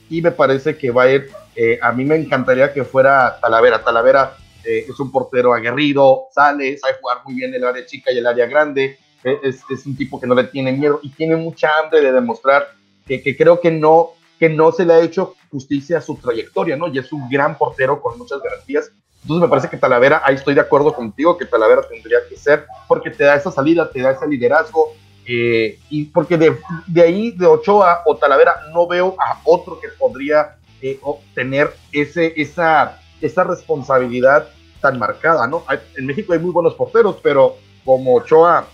[0.09, 3.83] y me parece que va a ir, eh, a mí me encantaría que fuera Talavera.
[3.83, 8.19] Talavera eh, es un portero aguerrido, sale, sabe jugar muy bien el área chica y
[8.19, 11.69] el área grande, es, es, un tipo que no le tiene miedo y tiene mucha
[11.79, 12.67] hambre de demostrar
[13.05, 16.87] que, creo que no, que no se le ha hecho justicia a su trayectoria, ¿no?
[16.87, 18.91] Y es un gran portero con muchas garantías.
[19.21, 22.65] Entonces me parece que Talavera, ahí estoy de acuerdo contigo, que Talavera tendría que ser,
[22.87, 24.93] porque te da esa salida, te da ese liderazgo,
[25.25, 26.55] eh, y porque de,
[26.87, 30.99] de, ahí, de Ochoa o Talavera, no veo a otro que podría eh,
[31.33, 34.49] tener ese, esa, esa responsabilidad
[34.79, 35.63] tan marcada, ¿no?
[35.95, 38.67] en México hay muy buenos porteros, pero como Ochoa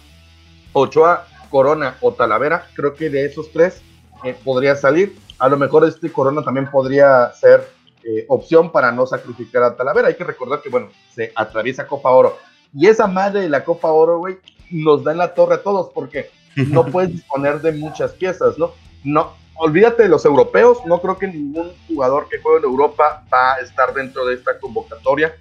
[0.74, 3.82] Ochoa, Corona o Talavera, creo que de esos tres
[4.24, 5.16] eh, podría salir.
[5.40, 7.68] A lo mejor este Corona también podría ser
[8.04, 10.08] eh, opción para no sacrificar a Talavera.
[10.08, 12.38] Hay que recordar que, bueno, se atraviesa Copa Oro.
[12.74, 14.38] Y esa madre de la Copa Oro, güey,
[14.72, 18.72] nos da en la torre a todos porque no puedes disponer de muchas piezas, ¿no?
[19.04, 23.54] No, olvídate de los europeos, no creo que ningún jugador que juegue en Europa va
[23.54, 25.36] a estar dentro de esta convocatoria.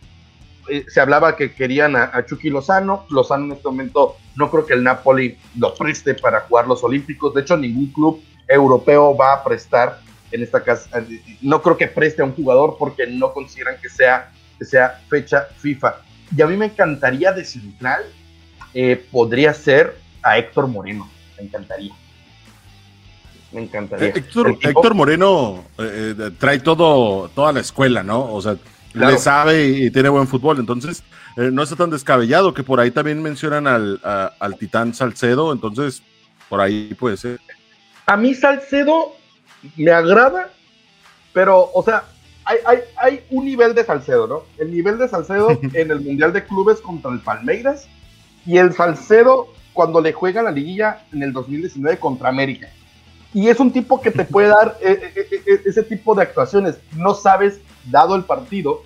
[0.68, 3.07] Eh, se hablaba que querían a, Chucky Lozano.
[3.11, 7.35] Lozano en este momento no creo que el Napoli lo preste para jugar los Olímpicos.
[7.35, 11.05] De hecho, ningún club europeo va a prestar en esta casa.
[11.40, 15.48] No creo que preste a un jugador porque no consideran que sea, que sea fecha
[15.59, 15.96] FIFA.
[16.37, 18.03] Y a mí me encantaría de central,
[18.72, 21.11] eh, podría ser a Héctor Moreno.
[21.37, 21.92] Me encantaría.
[23.51, 24.09] Me encantaría.
[24.09, 25.64] Eh, Héctor, Moreno
[26.38, 28.33] trae todo, toda la escuela, ¿no?
[28.33, 28.57] O sea,
[28.94, 30.59] le sabe y, tiene buen fútbol.
[30.59, 31.02] Entonces,
[31.37, 35.52] eh, no está tan descabellado que por ahí también mencionan al, al Titán Salcedo.
[35.52, 36.02] Entonces,
[36.48, 37.40] por ahí puede ser.
[38.07, 39.14] A mí Salcedo
[39.76, 40.50] me agrada,
[41.33, 42.05] pero, o sea,
[42.44, 44.42] hay, hay, hay, un nivel de Salcedo, ¿no?
[44.59, 47.88] El nivel de Salcedo en el Mundial de Clubes contra el Palmeiras
[48.44, 52.68] y el Salcedo cuando le juega la liguilla en el 2019 contra América.
[53.33, 56.78] Y es un tipo que te puede dar eh, eh, ese tipo de actuaciones.
[56.96, 58.83] No sabes dado el partido,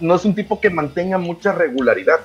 [0.00, 2.20] no es un tipo que mantenga mucha regularidad.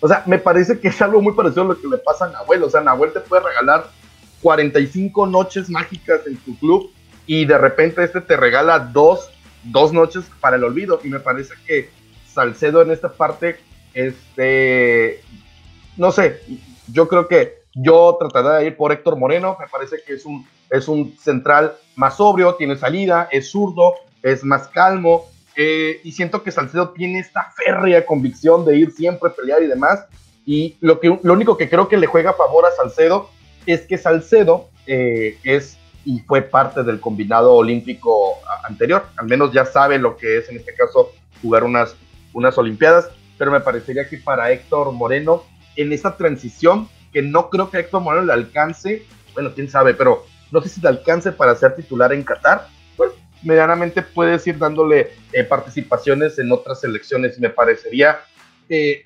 [0.00, 2.30] O sea, me parece que es algo muy parecido a lo que le pasa a
[2.30, 2.62] Nahuel.
[2.62, 3.86] O sea, Nahuel te puede regalar
[4.42, 6.90] 45 noches mágicas en tu club
[7.26, 9.30] y de repente este te regala dos,
[9.62, 11.00] dos noches para el olvido.
[11.02, 11.90] Y me parece que
[12.26, 13.56] Salcedo en esta parte,
[13.94, 15.22] este,
[15.96, 16.42] no sé,
[16.88, 20.46] yo creo que yo trataría de ir por Héctor Moreno, me parece que es un,
[20.70, 26.42] es un central más sobrio, tiene salida, es zurdo, es más calmo, eh, y siento
[26.42, 30.04] que Salcedo tiene esta férrea convicción de ir siempre a pelear y demás,
[30.46, 33.30] y lo, que, lo único que creo que le juega a favor a Salcedo
[33.66, 38.34] es que Salcedo eh, es y fue parte del combinado olímpico
[38.68, 41.96] anterior, al menos ya sabe lo que es en este caso jugar unas,
[42.32, 45.44] unas Olimpiadas, pero me parecería que para Héctor Moreno,
[45.76, 50.26] en esa transición, que no creo que Héctor Moreno le alcance, bueno, quién sabe, pero
[50.50, 52.68] no sé si le alcance para ser titular en Qatar,
[53.44, 57.38] medianamente puedes ir dándole eh, participaciones en otras selecciones.
[57.38, 58.20] Me parecería
[58.68, 59.02] eh,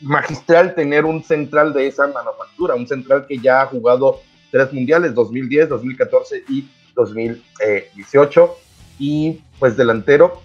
[0.00, 5.14] magistral tener un central de esa manufactura, un central que ya ha jugado tres mundiales,
[5.14, 8.56] 2010, 2014 y 2018.
[8.98, 10.42] Y pues delantero,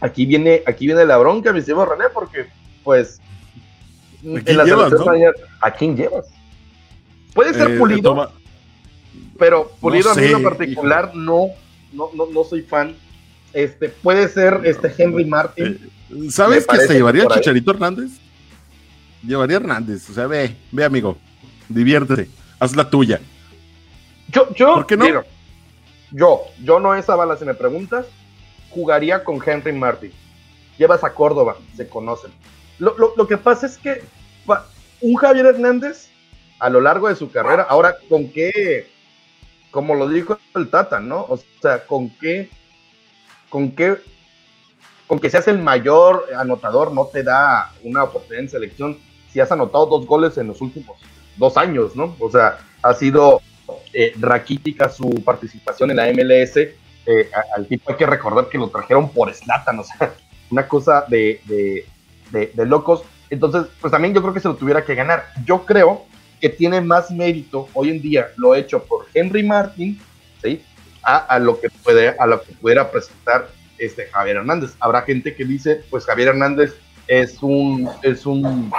[0.00, 2.46] aquí viene, aquí viene la bronca, mi estimado René, porque
[2.84, 3.20] pues
[4.22, 4.92] en la llevas,
[5.60, 6.28] ¿a quién llevas?
[7.34, 8.30] Puede ser eh, pulido,
[9.38, 11.48] pero pulido a mí en particular no,
[11.92, 12.94] no, no, soy fan.
[13.52, 15.90] Este, puede ser este Henry Martin.
[16.10, 18.10] Eh, ¿Sabes que se llevaría Chicharito Hernández?
[19.22, 21.18] Llevaría Hernández, o sea, ve, ve amigo,
[21.68, 23.20] diviértete, haz la tuya.
[24.28, 25.06] Yo, yo, ¿Por qué no?
[26.12, 28.06] yo, yo no esa bala si me preguntas,
[28.70, 30.12] jugaría con Henry Martin.
[30.78, 32.30] Llevas a Córdoba, se conocen.
[32.78, 34.02] Lo, que pasa es que
[35.02, 36.08] un Javier Hernández,
[36.58, 38.88] a lo largo de su carrera, ahora con qué,
[39.70, 41.26] como lo dijo el Tata, ¿no?
[41.28, 42.50] O sea, con qué,
[43.48, 43.96] con qué,
[45.06, 48.98] con que seas el mayor anotador no te da una oportunidad en selección
[49.32, 50.98] si has anotado dos goles en los últimos
[51.36, 52.16] dos años, ¿no?
[52.18, 53.40] O sea, ha sido
[53.92, 56.56] eh, raquítica su participación en la MLS.
[56.56, 60.14] Eh, al tipo hay que recordar que lo trajeron por Slatan, o sea,
[60.50, 61.40] una cosa de,
[62.30, 63.02] de, locos.
[63.30, 65.26] Entonces, pues también yo creo que se lo tuviera que ganar.
[65.44, 66.06] Yo creo
[66.40, 70.00] que tiene más mérito hoy en día lo hecho por Henry Martin,
[70.42, 70.62] ¿sí?
[71.02, 73.48] A, lo que puede, a lo que pudiera presentar
[73.78, 74.74] este Javier Hernández.
[74.80, 76.74] Habrá gente que dice, pues Javier Hernández
[77.06, 78.70] es un, es un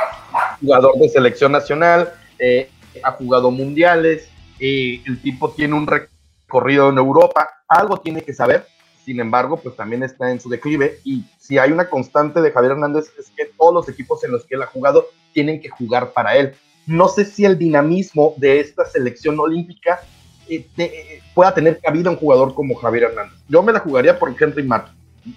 [0.62, 2.69] jugador de selección nacional, eh,
[3.04, 8.67] ha jugado mundiales, eh, el tipo tiene un recorrido en Europa, algo tiene que saber,
[9.04, 12.74] sin embargo, pues también está en su declive y si hay una constante de Javier
[12.74, 16.13] Hernández es que todos los equipos en los que él ha jugado tienen que jugar
[16.13, 16.54] para él.
[16.88, 20.02] No sé si el dinamismo de esta selección olímpica
[20.50, 23.39] eh, eh, pueda tener cabida un jugador como Javier Hernández.
[23.48, 24.96] Yo me la jugaría por Henry Martin.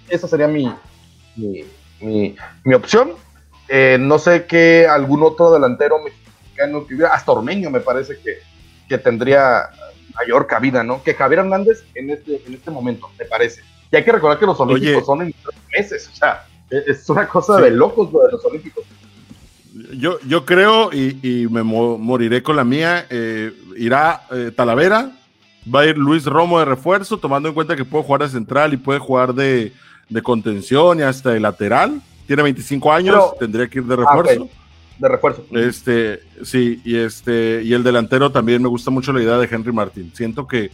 [0.09, 0.73] Esa sería mi,
[2.01, 3.13] mi, opción.
[3.69, 8.39] Eh, no sé qué algún otro delantero mexicano que hubiera, hasta Ormeño me parece que,
[8.89, 9.71] que tendría
[10.15, 11.03] mayor cabida, ¿no?
[11.03, 13.63] Que Javier Hernández en este, en este momento, me parece.
[13.91, 17.09] Y hay que recordar que los Olímpicos son en tres meses, o sea, e, es
[17.09, 18.85] una cosa de locos lo de los Olímpicos.
[19.97, 25.11] Yo, yo creo, y, me moriré con la mía, eh, irá eh, Talavera,
[25.73, 28.73] va a ir Luis Romo de refuerzo, tomando en cuenta que puede jugar de central
[28.73, 29.73] y puede jugar de,
[30.23, 32.01] contención y hasta de lateral.
[32.27, 34.49] Tiene 25 años, tendría que ir de ah, refuerzo
[34.99, 35.45] de refuerzo.
[35.53, 39.73] Este, sí, y este, y el delantero también me gusta mucho la idea de Henry
[39.73, 40.13] Martin.
[40.15, 40.71] Siento que,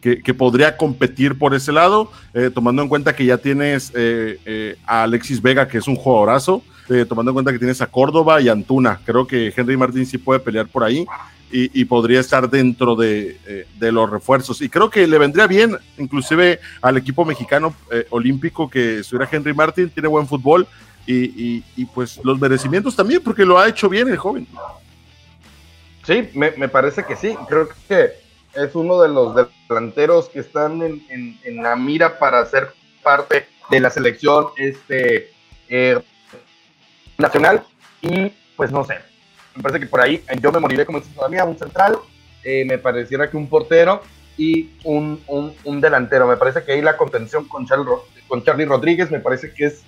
[0.00, 4.76] que, podría competir por ese lado, eh, tomando en cuenta que ya tienes eh, eh,
[4.86, 6.62] a Alexis Vega, que es un jugadorazo,
[7.08, 9.00] tomando en cuenta que tienes a Córdoba y Antuna.
[9.04, 11.06] Creo que Henry Martin sí puede pelear por ahí.
[11.56, 13.38] Y, podría estar dentro de,
[13.78, 14.60] de, los refuerzos.
[14.60, 17.72] Y creo que le vendría bien, inclusive al equipo mexicano
[18.10, 20.66] olímpico que estuviera Henry Martin, tiene buen fútbol
[21.06, 24.46] y, pues los merecimientos también, porque lo ha hecho bien el joven.
[26.04, 27.36] Sí, me, parece que sí.
[27.48, 28.12] Creo que
[28.54, 29.34] es uno de los
[29.68, 35.30] delanteros que están en, la mira para ser parte de la selección este,
[35.68, 36.00] eh,
[37.18, 37.62] nacional.
[38.02, 38.98] Y pues no sé,
[39.54, 41.98] me parece que por ahí yo me moriré como todavía, un central,
[42.42, 44.02] eh, me pareciera que un portero
[44.36, 45.20] y un,
[45.64, 46.26] un, delantero.
[46.26, 47.86] Me parece que ahí la contención con Charlie,
[48.28, 49.84] con Charlie Rodríguez me parece que es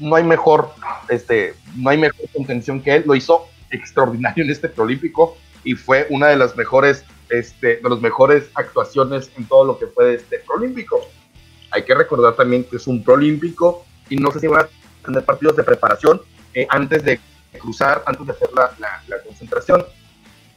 [0.00, 0.70] no hay mejor,
[1.08, 6.06] este, no hay mejor contención que él, lo hizo extraordinario en este preolímpico y fue
[6.10, 10.38] una de las mejores, este, de las mejores actuaciones en todo lo que fue este
[10.38, 11.00] preolímpico.
[11.70, 14.68] Hay que recordar también que es un preolímpico y no sé si van a
[15.04, 16.20] tener partidos de preparación
[16.54, 17.20] eh, antes de
[17.58, 18.70] cruzar, antes de hacer la,
[19.08, 19.84] la, concentración.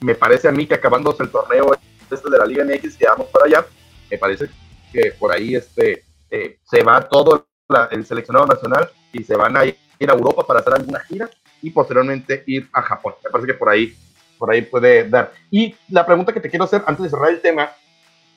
[0.01, 1.71] Me parece a mí que acabándose el torneo
[2.09, 3.65] este de la Liga MX, que vamos para allá,
[4.09, 4.49] me parece
[4.91, 7.47] que por ahí este, eh, se va todo
[7.91, 11.29] el seleccionado nacional y se van a ir a Europa para hacer alguna gira
[11.61, 13.13] y posteriormente ir a Japón.
[13.23, 13.95] Me parece que por ahí
[14.41, 15.31] por ahí puede dar.
[15.51, 17.69] Y la pregunta que te quiero hacer antes de cerrar el tema,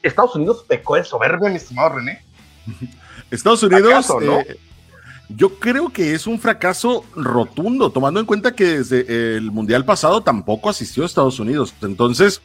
[0.02, 2.22] ¿Estados Unidos pecó de soberbia, mi estimado René?
[3.30, 4.60] Estados Unidos, eh,
[5.28, 10.20] yo creo que es un fracaso rotundo, tomando en cuenta que desde el Mundial pasado
[10.20, 11.74] tampoco asistió a Estados Unidos.
[11.82, 12.42] Entonces,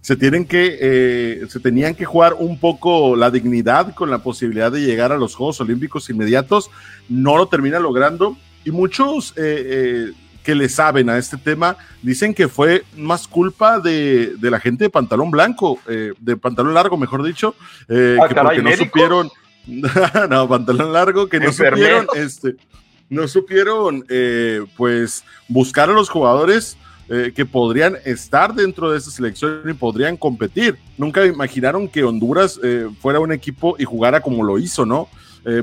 [0.00, 4.70] se tienen que, eh, se tenían que jugar un poco la dignidad con la posibilidad
[4.70, 6.70] de llegar a los Juegos Olímpicos inmediatos.
[7.08, 8.36] No lo termina logrando.
[8.64, 10.12] Y muchos eh,
[10.44, 14.90] que le saben a este tema dicen que fue más culpa de, la gente de
[14.90, 19.30] pantalón blanco, de pantalón largo, mejor dicho, ah, que porque no supieron
[20.30, 22.56] no, pantalón largo, que no supieron, este,
[23.10, 26.76] no supieron, eh, pues, buscar a los jugadores
[27.08, 30.78] eh, que podrían estar dentro de esa selección y podrían competir.
[30.96, 35.08] Nunca imaginaron que Honduras eh, fuera un equipo y jugara como lo hizo, ¿no?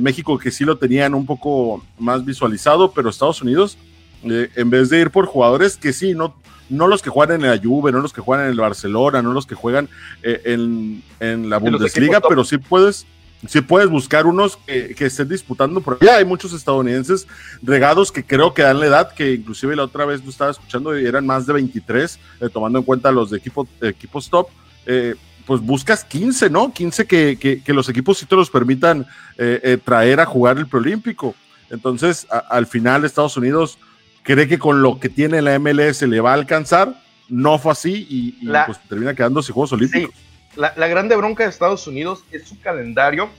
[0.01, 3.77] México que sí lo tenían un poco más visualizado, pero Estados Unidos,
[4.23, 6.35] en vez de ir por jugadores que sí, no,
[6.67, 9.33] no los que juegan en la Juve, no los que juegan en el Barcelona, no
[9.33, 9.87] los que juegan
[10.23, 13.05] en, en, la Bundesliga, pero sí puedes
[13.47, 16.17] si puedes buscar unos que, estén disputando por allá.
[16.17, 17.27] Hay muchos estadounidenses
[17.61, 20.97] regados que creo que dan la edad, que inclusive la otra vez lo estaba escuchando
[20.97, 24.49] y eran más de 23, eh, tomando en cuenta los de equipo, equipos top.
[24.85, 26.73] Eh, pues buscas 15, ¿no?
[26.73, 31.35] 15 que, los equipos sí te los permitan eh, traer a jugar el preolímpico.
[31.69, 33.79] Entonces, al final Estados Unidos
[34.23, 37.01] cree que con lo que tiene la MLS le va a alcanzar.
[37.29, 40.13] No fue así y, pues termina quedándose Juegos Olímpicos
[40.57, 43.29] la, grande bronca de Estados Unidos es su calendario,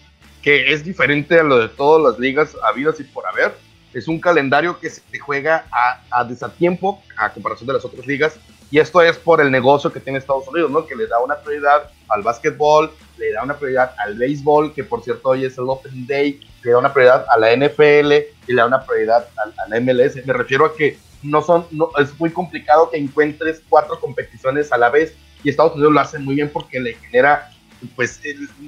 [0.42, 3.54] que es diferente a lo de todas las ligas habidas y por haber.
[3.92, 8.38] Es un calendario que se juega a, a desatiempo a comparación de las otras ligas.
[8.70, 10.86] Y esto es por el negocio que tiene Estados Unidos, ¿no?
[10.86, 15.02] Que le da una prioridad al básquetbol, le da una prioridad al béisbol, que por
[15.02, 18.12] cierto hoy es el Open Day, le da una prioridad a la NFL
[18.46, 20.24] y le da una prioridad a, la MLS.
[20.24, 21.66] Me refiero a que no son,
[21.98, 26.18] es muy complicado que encuentres cuatro competiciones a la vez y Estados Unidos lo hace
[26.18, 27.50] muy bien porque le genera
[27.94, 28.20] pues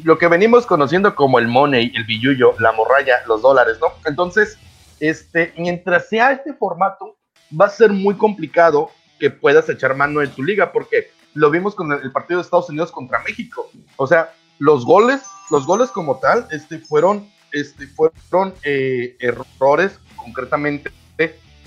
[0.05, 3.89] lo que venimos conociendo como el money, el billuyo, la morralla, los dólares, ¿no?
[4.07, 4.57] Entonces,
[5.01, 7.17] este, mientras sea este formato,
[7.59, 11.75] va a ser muy complicado que puedas echar mano en tu liga, porque lo vimos
[11.75, 13.69] con el partido de Estados Unidos contra México.
[13.97, 20.93] O sea, los goles, los goles como tal, este, fueron, este, fueron eh, errores concretamente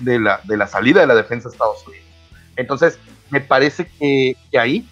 [0.00, 2.06] de la, de la salida de la defensa de Estados Unidos.
[2.56, 2.98] Entonces,
[3.30, 4.88] me parece que, que ahí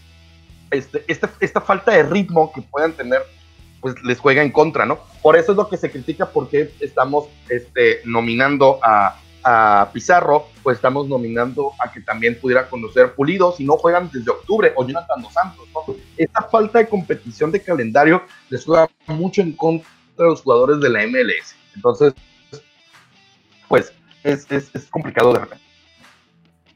[0.72, 3.22] este, esta, esta, falta de ritmo que puedan tener,
[3.80, 4.98] pues les juega en contra, ¿no?
[5.22, 10.76] Por eso es lo que se critica porque estamos este, nominando a, a Pizarro, pues
[10.76, 15.22] estamos nominando a que también pudiera conocer Pulido, si no juegan desde octubre, o Jonathan
[15.22, 15.94] Dos Santos, ¿no?
[16.16, 20.88] Esta falta de competición de calendario les juega mucho en contra de los jugadores de
[20.88, 21.54] la MLS.
[21.74, 22.14] Entonces,
[23.68, 23.92] pues
[24.22, 25.64] es, es, es complicado de repente.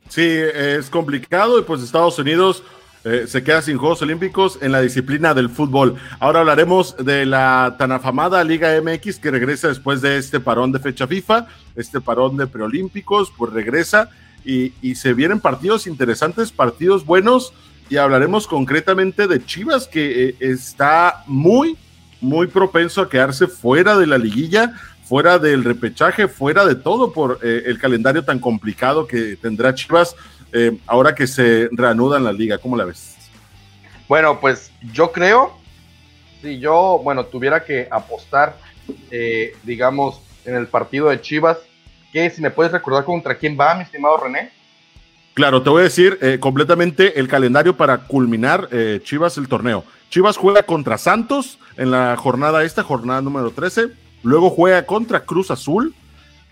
[0.09, 2.63] Sí, es complicado y pues Estados Unidos
[3.09, 5.95] eh, se queda sin Juegos Olímpicos en la disciplina del fútbol.
[6.19, 10.81] Ahora hablaremos de la tan afamada Liga MX que regresa después de este parón de
[10.81, 11.47] fecha FIFA,
[11.77, 14.11] este parón de preolímpicos, pues regresa
[14.45, 17.53] y, se vienen partidos interesantes, partidos buenos
[17.89, 21.77] y hablaremos concretamente de Chivas que eh, está muy,
[22.21, 27.39] muy propenso a quedarse fuera de la liguilla fuera del repechaje, fuera de todo por
[27.41, 30.17] eh, el calendario tan complicado que tendrá Chivas
[30.53, 32.59] eh, ahora que se reanuda en la liga.
[32.59, 33.17] ¿Cómo la ves?
[34.09, 35.57] Bueno, pues yo creo,
[36.41, 38.57] si yo, bueno, tuviera que apostar,
[39.11, 41.59] eh, digamos, en el partido de Chivas,
[42.13, 44.53] que si me puedes recordar contra quién va, mi estimado René.
[45.35, 48.69] Claro, te voy a decir eh, completamente el calendario para culminar
[49.03, 49.85] Chivas el torneo.
[50.09, 53.89] Chivas juega contra Santos en la jornada esta, jornada número 13.
[54.23, 55.95] Luego juega contra Cruz Azul.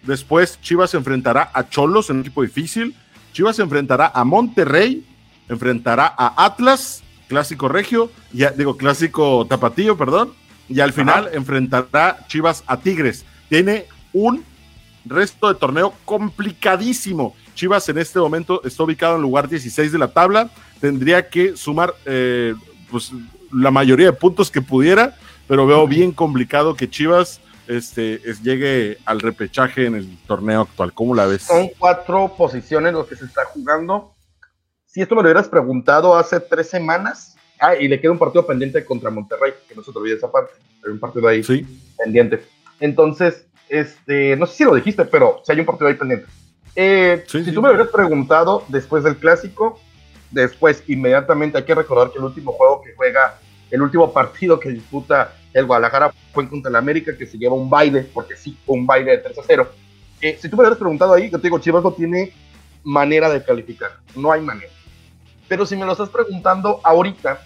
[0.03, 2.95] Después Chivas se enfrentará a Cholos en un equipo difícil.
[3.35, 5.05] Chivas enfrentará a Monterrey,
[5.49, 10.32] enfrentará a Atlas, clásico regio, ya digo clásico tapatillo, perdón,
[10.68, 13.24] y al final enfrentará Chivas a Tigres.
[13.49, 14.45] Tiene un
[15.05, 17.35] resto de torneo complicadísimo.
[17.57, 20.49] Chivas en este momento está ubicado en lugar 16 de la tabla,
[20.80, 22.55] tendría que sumar eh,
[22.89, 23.11] pues,
[23.53, 25.16] la mayoría de puntos que pudiera,
[25.49, 30.93] pero veo bien complicado que Chivas este, es, llegue al repechaje en el torneo actual.
[30.93, 31.43] ¿Cómo la ves?
[31.43, 34.12] Son cuatro posiciones los que se está jugando.
[34.87, 38.47] Si esto me lo hubieras preguntado hace tres semanas, ah, y le queda un partido
[38.47, 40.53] pendiente contra Monterrey, que no se te olvide esa parte,
[40.85, 41.43] hay un partido ahí
[41.97, 42.45] pendiente.
[42.81, 46.27] Entonces, este, no sé si lo dijiste, pero si hay un partido ahí pendiente.
[46.77, 49.81] Eh, si tú me hubieras preguntado después del clásico,
[50.31, 53.39] después inmediatamente hay que recordar que el último juego que juega,
[53.71, 57.70] el último partido que disputa el Guadalajara fue contra el América, que se lleva un
[57.70, 59.70] baile, porque sí, un baile de 3 a 0.
[60.20, 62.32] Eh, si tú me hubieras preguntado ahí, yo te digo, Chivas no tiene
[62.82, 63.92] manera de calificar.
[64.16, 64.72] No hay manera.
[65.46, 67.40] Pero si me lo estás preguntando ahorita,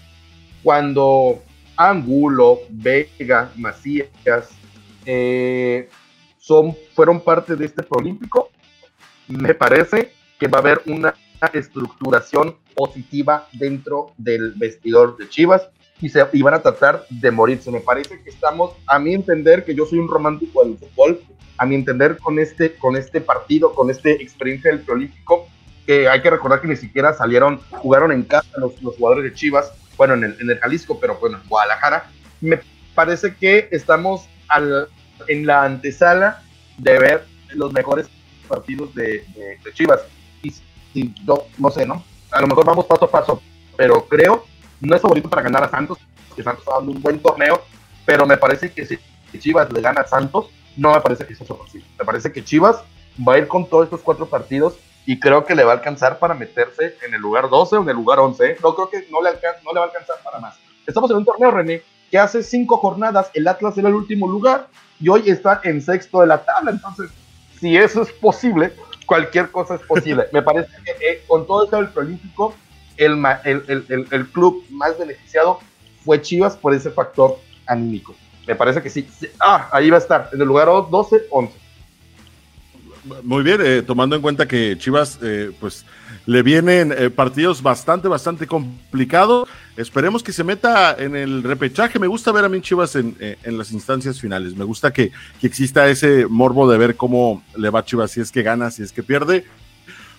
[0.63, 1.39] cuando
[1.77, 4.49] Angulo, Vega, Macías
[5.05, 5.87] eh,
[6.39, 8.49] son, fueron parte de este Olímpico,
[9.27, 11.13] me parece que va a haber una
[11.53, 15.69] estructuración positiva dentro del vestidor de Chivas
[16.01, 17.71] y, se, y van a tratar de morirse.
[17.71, 21.21] Me parece que estamos, a mi entender, que yo soy un romántico del fútbol,
[21.57, 25.47] a mi entender, con este, con este partido, con esta experiencia del preolímpico,
[25.85, 29.33] que hay que recordar que ni siquiera salieron, jugaron en casa los, los jugadores de
[29.33, 32.09] Chivas, bueno, en el, en el Jalisco, pero bueno, en Guadalajara.
[32.39, 32.61] Me
[32.95, 34.87] parece que estamos al,
[35.27, 36.41] en la antesala
[36.77, 38.07] de ver los mejores
[38.47, 40.01] partidos de, de, Chivas.
[40.41, 40.53] Y,
[40.93, 42.03] y no, no sé, ¿no?
[42.31, 43.41] A lo mejor vamos paso a paso,
[43.75, 44.45] pero creo
[44.81, 45.97] no es favorito para ganar a Santos,
[46.35, 47.61] que Santos está dando un buen torneo,
[48.05, 48.99] pero me parece que si
[49.37, 51.87] Chivas le gana a Santos, no me parece que sea posible.
[51.97, 52.81] Me parece que Chivas
[53.27, 56.19] va a ir con todos estos cuatro partidos y creo que le va a alcanzar
[56.19, 58.57] para meterse en el lugar 12 o en el lugar 11.
[58.61, 59.31] No creo que no le,
[59.63, 60.57] no le va a alcanzar para más.
[60.85, 64.67] Estamos en un torneo, René, que hace cinco jornadas el Atlas era el último lugar
[64.99, 66.71] y hoy está en sexto de la tabla.
[66.71, 67.11] Entonces,
[67.59, 68.73] si eso es posible,
[69.05, 70.25] cualquier cosa es posible.
[70.33, 72.53] me parece que eh, con todo esto del Prolímpico
[72.99, 75.59] el, el, el, club más beneficiado
[76.03, 78.15] fue Chivas por ese factor anímico.
[78.45, 79.07] Me parece que sí.
[79.39, 81.53] Ah, ahí va a estar, en el lugar 12, 11.
[83.23, 85.85] Muy bien, eh, tomando en cuenta que Chivas, eh, pues
[86.25, 89.47] le vienen eh, partidos bastante, bastante complicados.
[89.77, 91.97] Esperemos que se meta en el repechaje.
[91.97, 94.55] Me gusta ver a mí Chivas en, en las instancias finales.
[94.55, 98.31] Me gusta que, que, exista ese morbo de ver cómo le va Chivas, si es
[98.31, 99.45] que gana, si es que pierde.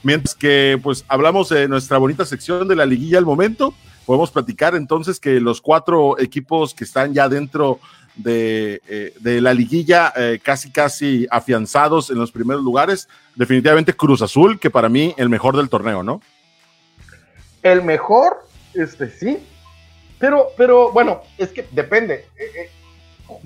[0.02, 3.74] Mientras que pues hablamos de nuestra bonita sección de la liguilla al momento,
[4.06, 7.78] podemos platicar entonces que los cuatro equipos que están ya dentro
[8.16, 14.22] de, eh, de la liguilla eh, casi casi afianzados en los primeros lugares, definitivamente Cruz
[14.22, 16.20] Azul, que para mí el mejor del torneo, ¿no?
[17.62, 18.44] El mejor,
[18.74, 19.38] este sí,
[20.18, 22.26] pero, pero bueno, es que depende.
[22.38, 22.70] Eh,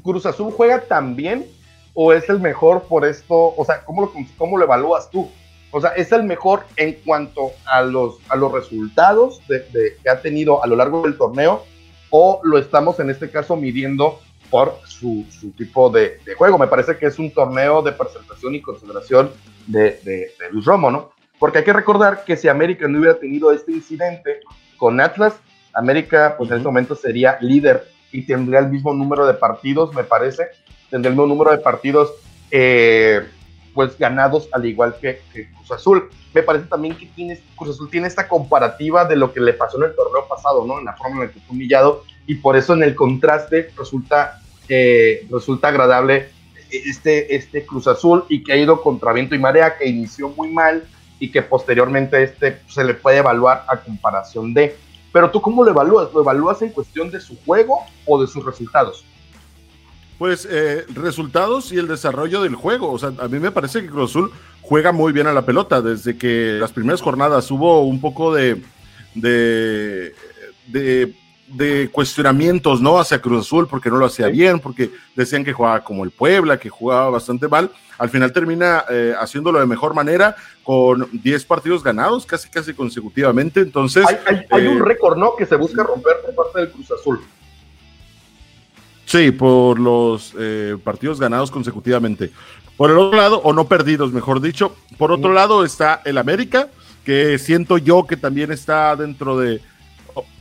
[0.03, 1.47] Cruz Azul juega tan bien
[1.95, 5.31] o es el mejor por esto, o sea, ¿cómo cómo lo evalúas tú?
[5.77, 10.21] O sea, es el mejor en cuanto a los, a los resultados de, que ha
[10.21, 11.65] tenido a lo largo del torneo
[12.11, 14.21] o lo estamos en este caso midiendo
[14.51, 16.59] por su, su tipo de, de, juego.
[16.59, 19.33] Me parece que es un torneo de presentación y consideración
[19.67, 21.11] de, de, Luis Romo, ¿no?
[21.41, 24.43] Porque hay que recordar que si América no hubiera tenido este incidente
[24.77, 25.35] con Atlas,
[25.73, 30.05] América pues en este momento sería líder y tendría el mismo número de partidos, me
[30.05, 30.51] parece,
[30.89, 32.13] tendría el mismo número de partidos
[32.53, 33.27] eh,
[33.75, 35.21] pues ganados al igual que,
[35.57, 36.09] Cruz Azul.
[36.33, 39.77] Me parece también que tiene, Cruz Azul tiene esta comparativa de lo que le pasó
[39.79, 40.79] en el torneo pasado, ¿no?
[40.79, 44.41] En la forma en la que fue humillado y por eso en el contraste resulta,
[44.69, 46.29] eh, resulta agradable
[46.71, 50.49] este, este Cruz Azul y que ha ido contra viento y marea, que inició muy
[50.49, 50.85] mal
[51.19, 54.77] y que posteriormente este se le puede evaluar a comparación de.
[55.13, 56.13] Pero tú cómo lo evalúas?
[56.13, 59.05] ¿Lo evalúas en cuestión de su juego o de sus resultados?
[60.19, 62.93] Pues eh, resultados y el desarrollo del juego.
[62.93, 64.31] O sea, a mí me parece que Cruz Azul
[64.63, 65.83] juega muy bien a la pelota.
[65.83, 68.63] Desde que las primeras jornadas hubo un poco de,
[69.15, 70.15] de,
[71.49, 72.99] de, cuestionamientos ¿no?
[72.99, 76.59] hacia Cruz Azul porque no lo hacía bien, porque decían que jugaba como el Puebla,
[76.59, 77.71] que jugaba bastante mal.
[77.99, 83.61] Al final termina eh, haciéndolo de mejor manera con 10 partidos ganados casi casi consecutivamente.
[83.61, 85.35] Entonces, hay, hay un eh, récord, ¿no?
[85.37, 87.21] Que se busca romper por parte del Cruz Azul.
[89.07, 92.31] Sí, por los eh, partidos ganados consecutivamente.
[92.77, 94.75] Por el otro lado, o no perdidos, mejor dicho.
[94.99, 96.69] Por otro lado está el América,
[97.05, 99.61] que siento yo que también está dentro de,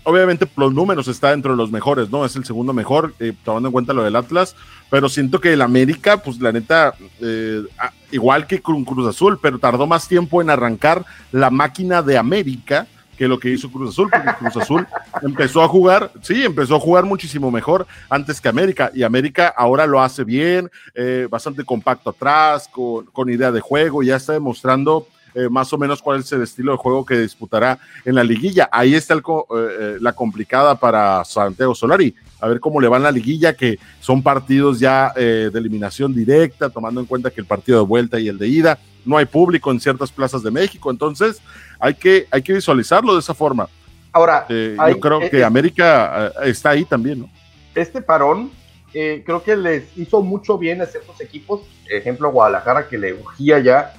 [0.03, 2.25] obviamente los números está dentro de los mejores, ¿no?
[2.25, 4.55] Es el segundo mejor, eh, tomando en cuenta lo del Atlas,
[4.89, 7.63] pero siento que el América, pues la neta, eh,
[8.11, 12.87] igual que Cruz Azul, pero tardó más tiempo en arrancar la máquina de América
[13.17, 14.87] que lo que hizo Cruz Azul, porque Cruz Azul
[15.21, 19.85] empezó a jugar, sí, empezó a jugar muchísimo mejor antes que América, y América ahora
[19.85, 25.07] lo hace bien, eh, bastante compacto atrás, con, con, idea de juego, ya está demostrando
[25.35, 28.69] eh, más o menos cuál es el estilo de juego que disputará en la liguilla.
[28.71, 33.11] Ahí está eh, la complicada para Santiago Solari, a ver cómo le va en la
[33.11, 37.85] liguilla, que son partidos ya de eliminación directa, tomando en cuenta que el partido de
[37.85, 41.41] vuelta y el de ida, no hay público en ciertas plazas de México, entonces
[41.79, 43.67] hay que, hay que visualizarlo de esa forma.
[44.11, 47.29] Ahora, eh, yo creo eh, que eh, América está ahí también, ¿no?
[47.73, 48.51] Este parón
[48.91, 53.95] creo que les hizo mucho bien a ciertos equipos, ejemplo Guadalajara que le urgía ya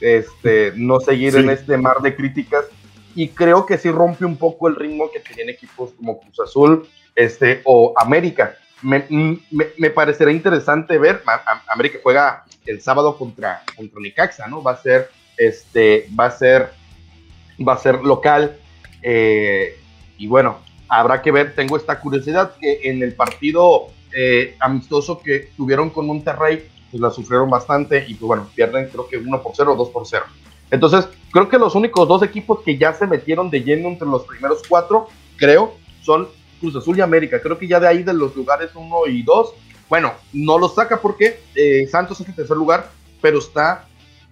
[0.00, 2.64] este, no seguir en este mar de críticas
[3.14, 6.88] y creo que sí rompe un poco el ritmo que tienen equipos como Cruz Azul
[7.14, 8.56] este, o América.
[8.82, 9.06] Me,
[9.50, 11.22] me, parecerá interesante ver,
[11.68, 14.00] América juega el sábado contra, contra
[14.48, 14.62] ¿no?
[14.62, 16.70] Va a ser, este, va a ser
[17.66, 18.56] va a ser local
[19.00, 19.78] Eh,
[20.16, 20.58] y bueno,
[20.88, 26.08] habrá que ver, tengo esta curiosidad que en el partido eh, amistoso que tuvieron con
[26.08, 29.76] Monterrey, pues la sufrieron bastante y pues bueno, pierden creo que 1 por 0 o
[29.76, 30.24] 2 por 0.
[30.72, 34.24] Entonces, creo que los únicos dos equipos que ya se metieron de lleno entre los
[34.24, 35.06] primeros cuatro,
[35.36, 37.40] creo, son Cruz Azul y América.
[37.40, 39.54] Creo que ya de ahí de los lugares 1 y 2,
[39.88, 42.90] bueno, no los saca porque eh, Santos es el tercer lugar,
[43.20, 43.86] pero está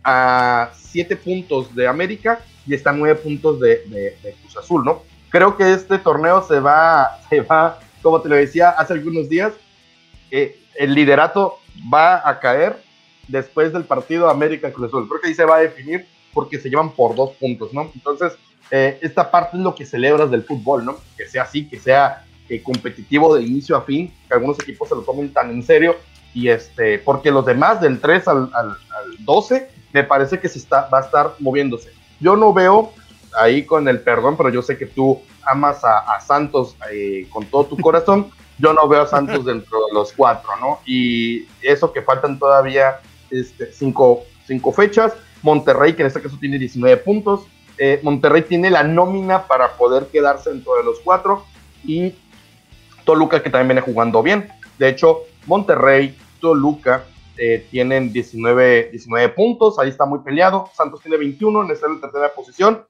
[0.04, 3.82] a 7 puntos de América y está a 9 puntos de,
[4.22, 5.02] de, Cruz Azul, ¿no?
[5.30, 9.52] Creo que este torneo se va, se va, como te lo decía hace algunos días,
[10.30, 11.58] eh, el liderato
[11.92, 12.76] va a caer
[13.28, 15.08] después del partido América Cruz Azul.
[15.08, 17.90] Creo que ahí se va a definir porque se llevan por dos puntos, ¿no?
[17.94, 18.36] Entonces,
[18.70, 20.96] eh, esta parte es lo que celebras del fútbol, ¿no?
[21.16, 24.94] Que sea así, que sea eh, competitivo de inicio a fin, que algunos equipos se
[24.94, 25.96] lo tomen tan en serio,
[26.34, 28.76] y este, porque los demás del 3 al, al,
[29.20, 31.90] 12, me parece que se está, va a estar moviéndose.
[32.20, 32.92] Yo no veo
[33.38, 37.64] ahí con el perdón, pero yo sé que tú amas a, Santos eh, con todo
[37.66, 38.30] tu corazón.
[38.58, 40.80] Yo no veo a Santos dentro de los cuatro, ¿no?
[40.86, 43.00] Y eso que faltan todavía
[43.30, 45.12] este, cinco, cinco fechas
[45.42, 47.46] Monterrey, que en este caso tiene 19 puntos.
[47.78, 51.44] Eh, Monterrey tiene la nómina para poder quedarse dentro de los cuatro.
[51.84, 52.14] Y
[53.04, 54.48] Toluca, que también viene jugando bien.
[54.78, 57.04] De hecho, Monterrey, Toluca
[57.38, 59.78] eh, tienen 19, 19 puntos.
[59.78, 60.70] Ahí está muy peleado.
[60.74, 62.82] Santos tiene 21, en esta tercera posición.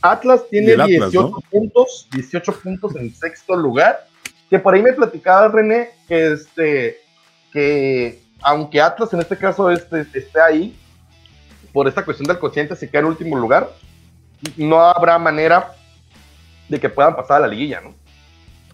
[0.00, 4.06] Atlas tiene 18 puntos, 18 puntos en sexto lugar.
[4.50, 6.98] Que por ahí me platicaba René que este
[7.52, 10.76] que aunque Atlas en este caso este, esté ahí,
[11.72, 13.70] por esta cuestión del cociente se queda en último lugar,
[14.56, 15.72] no habrá manera
[16.68, 17.94] de que puedan pasar a la liguilla, ¿no?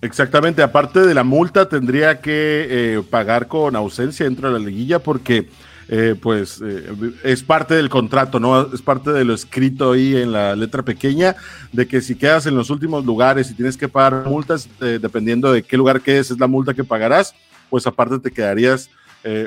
[0.01, 5.01] Exactamente, aparte de la multa tendría que eh, pagar con ausencia dentro de la liguilla
[5.01, 5.49] porque
[5.89, 6.93] eh, pues eh,
[7.25, 8.73] es parte del contrato, ¿no?
[8.73, 11.35] Es parte de lo escrito ahí en la letra pequeña
[11.73, 15.65] de que si quedas en los últimos lugares y tienes que pagar multas, dependiendo de
[15.65, 17.35] qué lugar quedes, es la multa que pagarás,
[17.69, 18.91] pues aparte te quedarías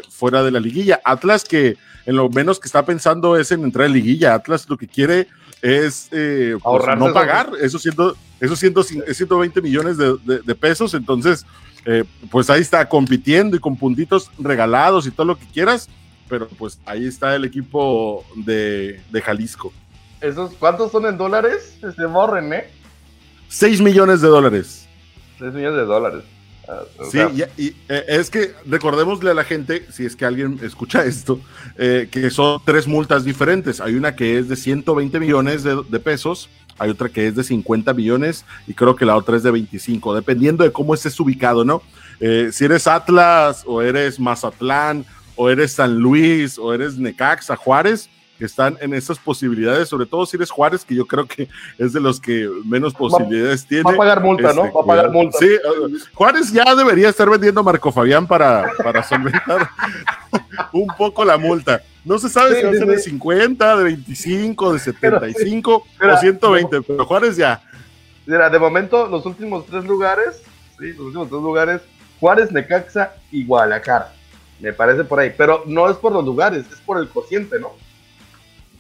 [0.10, 1.00] fuera de la liguilla.
[1.06, 4.34] Atlas que en lo menos que está pensando es en entrar en liguilla.
[4.34, 5.28] Atlas lo que quiere
[5.62, 10.94] es eh, pues, no pagar esos, ciento, esos 120 millones de, pesos.
[10.94, 11.46] Entonces,
[11.86, 15.90] eh, pues ahí está compitiendo y con puntitos regalados y todo lo que quieras.
[16.28, 19.72] Pero pues ahí está el equipo de, Jalisco.
[20.22, 21.80] ¿Esos cuántos son en dólares?
[21.96, 22.70] Se morren, ¿eh?
[23.50, 24.88] 6 millones de dólares.
[25.40, 26.24] 6 millones de dólares.
[27.10, 27.20] Sí,
[27.58, 31.40] y, eh, es que recordémosle a la gente, si es que alguien escucha esto,
[31.78, 33.82] eh, que son tres multas diferentes.
[33.82, 37.94] Hay una que es de 120 millones de, pesos, hay otra que es de 50
[37.94, 41.82] millones y creo que la otra es de 25, dependiendo de cómo estés ubicado, ¿no?
[42.20, 45.06] Eh, si eres Atlas o eres Mazatlán
[45.36, 48.10] o eres San Luis o eres Necaxa, Juárez,
[48.46, 52.00] están en esas posibilidades, sobre todo si eres Juárez, que yo creo que es de
[52.00, 53.84] los que menos posibilidades tiene.
[53.84, 54.72] Va a pagar multa, ¿no?
[54.72, 55.38] Va a pagar multa.
[55.38, 59.70] Sí, uh, Juárez ya debería estar vendiendo a Marco Fabián para, para solventar
[60.74, 61.82] un poco la multa.
[62.04, 66.82] No se sabe si va a ser de 50, de 25, de 75 o 120,
[66.82, 67.62] pero Juárez ya.
[68.26, 70.42] Mira, de momento, los últimos tres lugares,
[70.80, 71.82] sí, los últimos tres lugares,
[72.20, 74.14] Juárez, Necaxa y Guadalajara.
[74.60, 77.72] Me parece por ahí, pero no es por los lugares, es por el cociente, ¿no?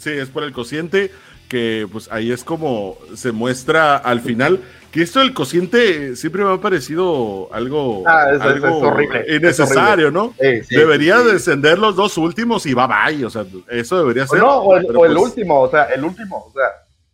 [0.02, 1.12] Sí, es por el cociente
[1.47, 6.52] que pues ahí es como se muestra al final que esto del cociente siempre me
[6.52, 8.32] ha parecido algo, ah,
[8.82, 10.34] horrible, innecesario, ¿no?
[10.70, 14.39] debería descender los dos últimos y va bye, o sea, eso debería ser.
[14.39, 16.66] No, o el, pues último, o sea, el último, o sea,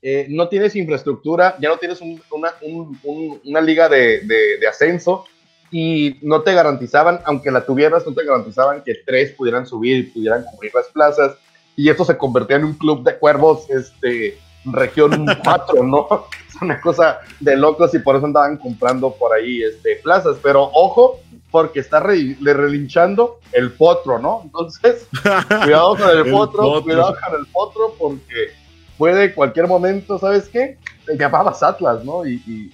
[0.02, 2.00] eh, no tienes infraestructura, ya no tienes
[2.32, 5.26] una, liga de, de, ascenso
[5.72, 10.46] y no te garantizaban, aunque la tuvieras, no te garantizaban que tres pudieran subir, pudieran
[10.46, 11.38] cubrir las plazas
[11.78, 16.26] y esto se convertía en un club de cuervos, este, región 4, ¿no?
[16.50, 20.38] Es una cosa de locos y por eso andaban comprando por ahí este, plazas.
[20.42, 21.20] Pero ojo,
[21.52, 24.42] porque está le relinchando el potro, ¿no?
[24.44, 25.08] Entonces,
[25.64, 28.50] cuidado con el, potro, cuidado con el potro, porque
[28.98, 30.80] puede cualquier momento, ¿sabes qué?
[31.06, 32.26] Te llamabas Atlas, ¿no?
[32.26, 32.72] Y,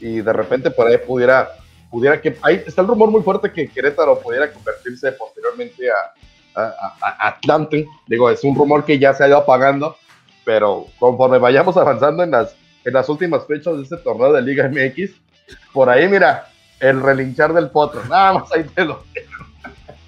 [0.00, 1.48] y, de repente por ahí pudiera,
[1.90, 2.36] pudiera que.
[2.42, 6.12] Ahí está el rumor muy fuerte que Querétaro pudiera convertirse posteriormente a,
[7.18, 7.86] Atlante.
[8.06, 9.96] Digo, es un rumor que ya se ha ido apagando,
[10.44, 12.54] pero conforme vayamos avanzando en las,
[12.84, 15.10] en las últimas fechas de este torneo de Liga MX,
[15.72, 16.48] por ahí, mira,
[16.80, 18.04] el relinchar del potro.
[18.04, 19.02] Nada más ahí te lo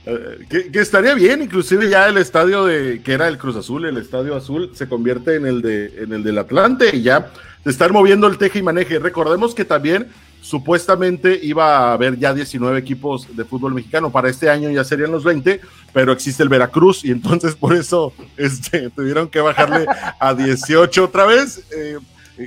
[0.07, 3.85] eh, que, que, estaría bien, inclusive ya el estadio de que era el Cruz Azul,
[3.85, 7.31] el estadio azul, se convierte en el de en el del Atlante y ya
[7.63, 8.99] se están moviendo el teje y maneje.
[8.99, 10.09] Recordemos que también
[10.41, 15.13] Supuestamente iba a haber ya 19 equipos de fútbol mexicano, para este año ya serían
[15.13, 15.61] los 20,
[15.93, 19.87] pero existe el Veracruz y entonces por eso este, tuvieron que bajarle
[20.19, 21.63] a 18 otra vez.
[21.77, 21.99] Eh,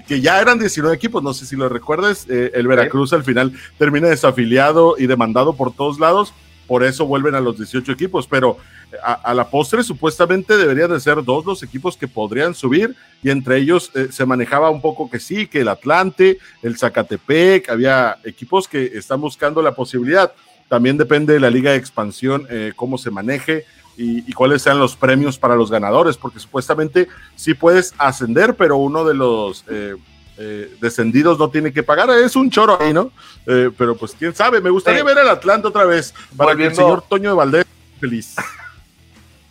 [0.08, 3.54] que ya eran 19 equipos, no sé si lo recuerdes, eh, el Veracruz al final
[3.78, 6.34] termina desafiliado y demandado por todos lados,
[6.66, 8.58] por eso vuelven a los 18 equipos, pero
[9.02, 13.58] a, la postre supuestamente deberían de ser dos los equipos que podrían subir y entre
[13.58, 18.68] ellos eh, se manejaba un poco que sí, que el Atlante, el Zacatepec, había equipos
[18.68, 20.34] que están buscando la posibilidad.
[20.68, 23.66] También depende de la liga de expansión, eh, cómo se maneje
[23.96, 29.06] y, cuáles sean los premios para los ganadores, porque supuestamente sí puedes ascender, pero uno
[29.06, 29.96] de los eh,
[30.82, 32.10] descendidos no tiene que pagar.
[32.10, 33.12] Es un choro ahí, ¿no?
[33.46, 37.04] pero pues quién sabe, me gustaría ver el Atlante otra vez para que el señor
[37.08, 37.66] Toño de Valdés
[38.00, 38.36] feliz.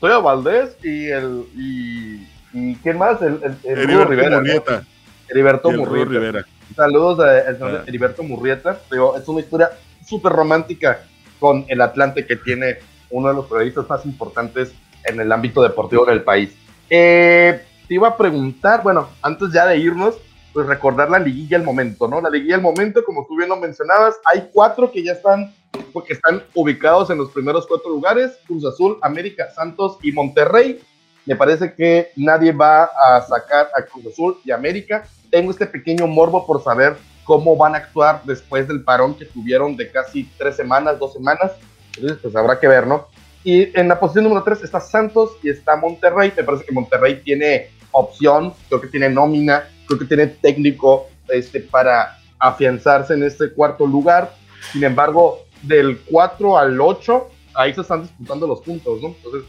[0.02, 1.44] Toño Valdés y el.
[1.54, 3.22] Y, y ¿Quién más?
[3.22, 4.38] El, el, Heriberto Rivera.
[4.38, 4.84] Murrieta.
[5.28, 6.10] Heriberto Murrieta.
[6.10, 6.46] Rivera.
[6.74, 7.84] Saludos a, ah.
[7.86, 8.80] Heriberto Murrieta.
[8.90, 9.70] Digo, es una historia
[10.04, 11.04] súper romántica
[11.38, 12.78] con el Atlante que tiene
[13.10, 14.72] uno de los periodistas más importantes
[15.04, 16.50] en el ámbito deportivo del país.
[16.90, 20.16] Eh, te iba a preguntar, bueno, antes ya de irnos,
[20.52, 22.20] pues recordar la liguilla al momento, ¿no?
[22.20, 25.54] La liguilla al momento, como tú bien lo mencionabas, hay cuatro que ya están
[25.92, 30.80] porque están ubicados en los primeros cuatro lugares, Cruz Azul, América, Santos y Monterrey.
[31.24, 35.04] Me parece que nadie va a sacar a Cruz Azul y América.
[35.30, 39.76] Tengo este pequeño morbo por saber cómo van a actuar después del parón que tuvieron
[39.76, 41.52] de casi tres semanas, dos semanas.
[41.94, 43.06] Entonces, pues habrá que ver, ¿no?
[43.44, 46.32] Y en la posición número tres está Santos y está Monterrey.
[46.36, 51.60] Me parece que Monterrey tiene opción, creo que tiene nómina, creo que tiene técnico este,
[51.60, 54.34] para afianzarse en este cuarto lugar.
[54.72, 59.08] Sin embargo, del 4 al 8, ahí se están disputando los puntos, ¿no?
[59.08, 59.42] Entonces,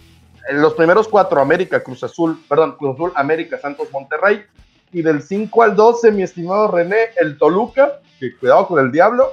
[0.49, 4.43] en los primeros cuatro, América, Cruz Azul, perdón, Cruz Azul, América, Santos, Monterrey.
[4.91, 9.31] Y del 5 al 12, mi estimado René, el Toluca, que cuidado con el diablo,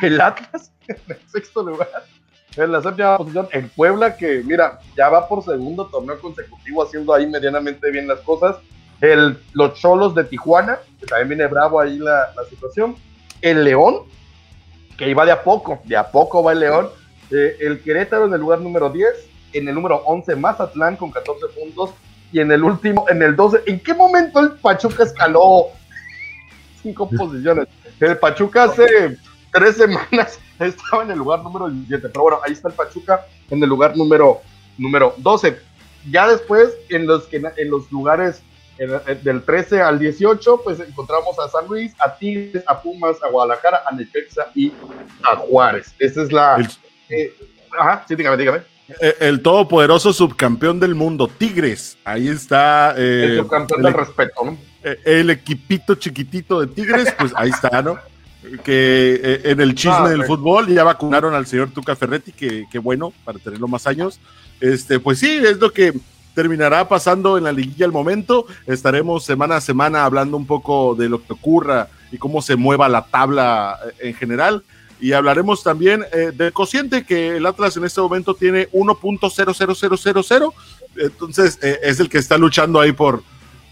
[0.00, 1.88] el Atlas, en el sexto lugar.
[2.56, 7.14] En la séptima posición, el Puebla, que mira, ya va por segundo torneo consecutivo haciendo
[7.14, 8.56] ahí medianamente bien las cosas.
[9.02, 12.94] El, los Cholos de Tijuana, que también viene bravo ahí la, situación.
[13.40, 14.04] El León,
[14.96, 16.88] que iba de a poco, de a poco va el León.
[17.32, 19.08] Eh, el Querétaro en el lugar número 10,
[19.54, 21.90] en el número 11 Mazatlán con 14 puntos
[22.30, 25.66] y en el último, en el 12, ¿en qué momento el Pachuca escaló
[26.82, 27.66] cinco posiciones?
[27.98, 29.18] El Pachuca hace
[29.52, 33.60] tres semanas estaba en el lugar número 17, pero bueno, ahí está el Pachuca en
[33.60, 34.40] el lugar número,
[34.78, 35.58] número 12.
[36.08, 38.42] Ya después, en los, que, en los lugares
[38.86, 43.82] del 13 al 18, pues encontramos a San Luis, a Tigres, a Pumas, a Guadalajara,
[43.86, 44.72] a Necaxa y
[45.22, 45.94] a Juárez.
[45.98, 46.68] Esa es la.
[47.08, 47.34] Eh,
[47.78, 48.62] ajá, sí, dígame, dígame.
[49.00, 51.96] Eh, el, todopoderoso subcampeón del mundo, Tigres.
[52.04, 52.94] Ahí está.
[52.96, 54.58] Eh, el subcampeón del respeto, ¿no?
[55.04, 57.98] El equipito chiquitito de Tigres, pues ahí está, ¿no?
[58.64, 62.78] que en el chisme ah, del fútbol ya vacunaron al señor Tuca Ferretti, que, que,
[62.80, 64.18] bueno, para tenerlo más años.
[64.60, 65.92] Este, pues sí, es lo que
[66.34, 68.46] terminará pasando en la liguilla al momento.
[68.66, 72.88] Estaremos semana a semana hablando un poco de lo que ocurra y cómo se mueva
[72.88, 74.64] la tabla eh, en general.
[75.00, 80.52] Y hablaremos también eh, del cociente que el Atlas en este momento tiene 1.00000.
[80.96, 83.22] Entonces eh, es el que está luchando ahí por,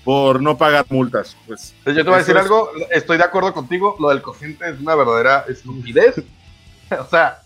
[0.05, 1.37] por no pagar multas.
[1.47, 4.69] Pues, pues yo te voy a decir algo, estoy de acuerdo contigo, lo del cociente
[4.69, 6.17] es una verdadera estupidez.
[6.99, 7.43] o sea,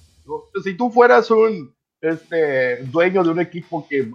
[0.62, 4.10] si tú fueras un este, dueño de un equipo que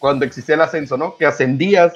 [0.00, 1.16] cuando existía el ascenso, ¿no?
[1.16, 1.92] Que ascendías,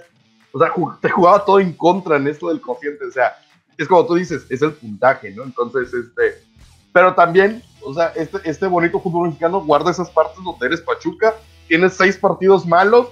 [0.52, 3.34] o sea, te jugaba todo en contra en esto del cociente, o sea,
[3.76, 5.42] es como tú dices, es el puntaje, ¿no?
[5.42, 6.44] Entonces, este,
[6.92, 11.34] pero también, o sea, este, este bonito fútbol mexicano guarda esas partes donde eres Pachuca,
[11.66, 13.08] tienes seis partidos malos,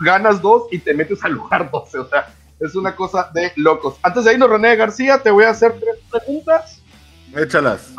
[0.00, 3.96] ganas dos y te metes al lugar 12, o sea, es una cosa de locos.
[4.02, 6.82] Antes de irnos, René García, te voy a hacer tres preguntas.
[7.34, 7.94] Échalas.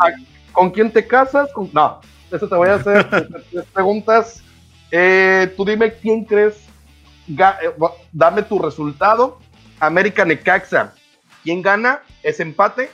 [0.51, 1.49] ¿Con quién te casas?
[1.71, 1.99] No,
[2.31, 3.09] eso te voy a hacer
[3.51, 4.43] tres preguntas
[4.95, 6.53] eh, tú dime quién crees,
[7.27, 7.73] eh,
[8.11, 9.39] dame tu resultado.
[9.79, 10.93] América Necaxa,
[11.43, 12.01] ¿quién gana?
[12.21, 12.91] ¿Es empate?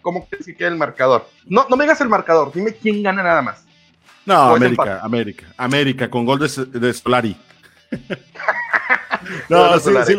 [0.00, 1.28] ¿Cómo crees que queda el marcador?
[1.46, 3.64] No, no me digas el marcador, dime quién gana nada más.
[4.24, 7.36] No, América, América, América, con gol de, de Solari.
[9.48, 10.16] no, sí, sí,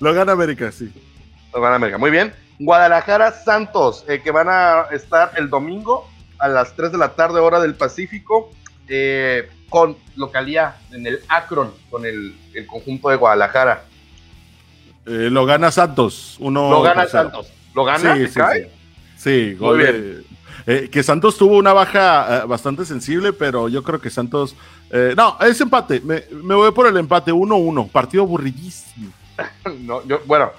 [0.00, 0.92] lo, gana América, sí.
[1.54, 2.34] Lo gana América, muy bien.
[2.58, 6.06] Guadalajara Santos, eh, que van a estar el domingo
[6.38, 8.50] a las 3 de la tarde, hora del Pacífico.
[8.86, 12.34] Eh, con localía en el Akron, con el,
[12.66, 13.84] conjunto de Guadalajara.
[15.06, 16.36] Eh, lo gana Santos.
[16.38, 17.52] Uno lo gana Santos.
[17.74, 18.16] ¿Lo gana?
[18.16, 18.40] Sí, sí,
[19.16, 19.54] sí.
[19.54, 20.24] gol
[20.66, 24.56] eh, que Santos tuvo una baja eh, bastante sensible, pero yo creo que Santos.
[25.16, 26.00] no, es empate.
[26.00, 26.22] Me,
[26.54, 27.90] voy por el empate 1-1.
[27.90, 29.12] Partido aburridísimo.
[29.80, 30.52] no, yo, bueno,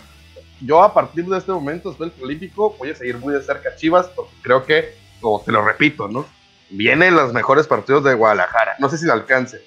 [0.61, 3.69] yo a partir de este momento, después del Olímpico, voy a seguir muy de cerca
[3.69, 6.25] a Chivas, porque creo que, como te lo repito, ¿no?
[6.69, 8.75] Vienen los mejores partidos de Guadalajara.
[8.79, 9.61] No sé si le alcance.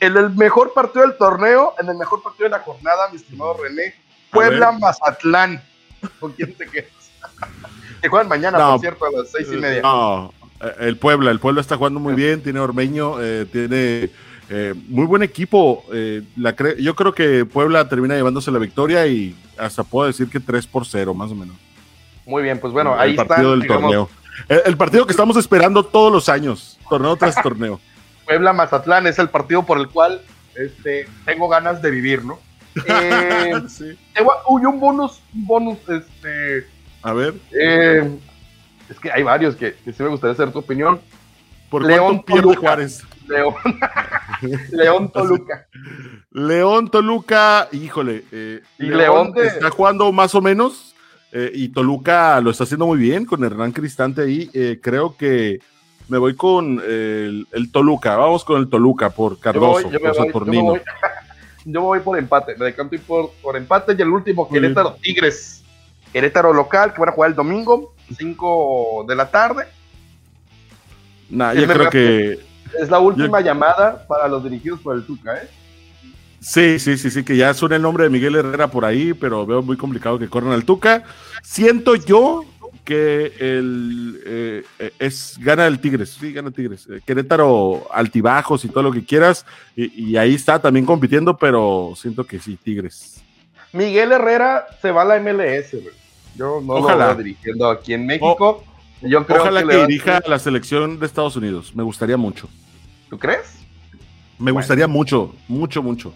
[0.00, 3.54] En el mejor partido del torneo, en el mejor partido de la jornada, mi estimado
[3.62, 3.94] René,
[4.30, 5.62] Puebla Mazatlán.
[6.20, 6.88] ¿Con quién te quedas?
[8.00, 9.82] que juegan mañana, No, por cierto, a las seis y media.
[9.82, 14.10] No, eh, el Puebla, el Puebla está jugando muy bien, tiene Ormeño, eh, tiene
[14.48, 15.84] eh, muy buen equipo.
[15.92, 20.30] eh, la cre- yo creo que Puebla termina llevándose la victoria y hasta puedo decir
[20.30, 21.56] que 3 por 0, más o menos.
[22.24, 24.10] Muy bien, pues bueno, ahí el partido están, del digamos, torneo.
[24.48, 27.80] El, el partido que estamos esperando todos los años, torneo tras torneo.
[28.26, 30.20] Puebla Mazatlán es el partido por el cual
[30.54, 32.38] este, tengo ganas de vivir, ¿no?
[32.86, 33.98] Eh, Sí.
[34.48, 36.66] uy, un bonus, un bonus, este,
[37.02, 38.18] A ver, eh,
[38.88, 41.00] es que hay varios que, que sí me gustaría saber tu opinión.
[41.68, 42.58] ¿por León Toluca.
[42.60, 43.02] Juárez?
[43.28, 43.54] León,
[44.72, 45.66] León Toluca.
[46.32, 48.24] León, Toluca, híjole.
[48.32, 50.89] eh, Y León de- está jugando más o menos
[51.32, 54.50] eh, y Toluca lo está haciendo muy bien con Hernán Cristante ahí.
[54.52, 55.60] eh, creo que
[56.08, 58.16] me voy con el, el Toluca.
[58.16, 60.64] Vamos con el Toluca por Yo Cardoso, voy, yo por voy, yo me Saturnino.
[60.64, 60.80] voy.
[61.66, 63.94] Yo voy por empate, me decanto por, por empate.
[63.96, 64.48] Y el último.
[64.48, 65.62] Querétaro Tigres.
[66.10, 69.66] Querétaro local, que van a jugar el domingo, 5 de la tarde.
[71.28, 72.38] Nah, yo creo que
[72.80, 75.48] Es la última llamada para los dirigidos por el Tuca, ¿eh?
[76.40, 79.46] Sí, sí, sí, sí, que ya suena el nombre de Miguel Herrera por ahí, pero
[79.46, 81.04] veo muy complicado que corran al Tuca.
[81.42, 82.44] Siento yo
[82.84, 86.88] que el eh, eh, es gana el Tigres, sí, gana Tigres.
[86.90, 91.92] Eh, Querétaro altibajos y todo lo que quieras, y, y ahí está también compitiendo, pero
[91.96, 93.22] siento que sí, Tigres.
[93.72, 95.94] Miguel Herrera se va a la MLS, güey.
[96.34, 97.08] Yo no Ojalá.
[97.08, 98.64] lo veo dirigiendo aquí en México.
[99.02, 102.48] Yo creo Ojalá que, dirija a la selección de Estados Unidos, me gustaría mucho.
[103.08, 103.58] ¿Tú crees?
[104.38, 106.12] Me gustaría mucho, mucho, mucho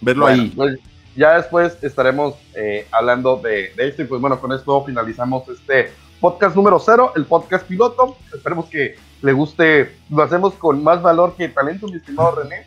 [0.00, 0.52] verlo Bueno, ahí.
[0.54, 0.78] pues,
[1.14, 5.92] ya después estaremos eh, hablando de, de esto y pues bueno, con esto finalizamos este
[6.20, 8.16] podcast número cero, el podcast piloto.
[8.34, 12.66] Esperemos que le guste, lo hacemos con más valor que talento, mi estimado René.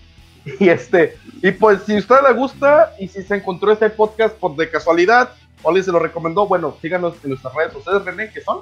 [0.60, 4.36] Y este, y pues si a usted le gusta y si se encontró este podcast
[4.36, 8.32] por de casualidad o alguien se lo recomendó, bueno, síganos en nuestras redes sociales, René,
[8.32, 8.60] que son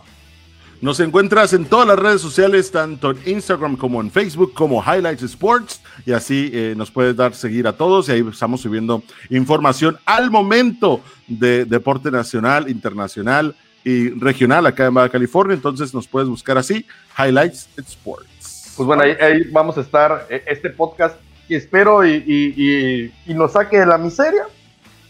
[0.79, 5.23] Nos encuentras en todas las redes sociales, tanto en Instagram como en Facebook, como Highlights
[5.23, 9.01] Sports, y así eh, nos puedes dar seguir a todos, y ahí estamos subiendo
[9.31, 16.07] información al momento de deporte nacional, internacional y regional acá en Baja California, entonces nos
[16.07, 16.85] puedes buscar así,
[17.17, 18.73] Highlights Sports.
[18.77, 21.15] Pues bueno, ahí, ahí vamos a estar, eh, este podcast,
[21.49, 24.43] y espero y, y- y- y nos saque de la miseria.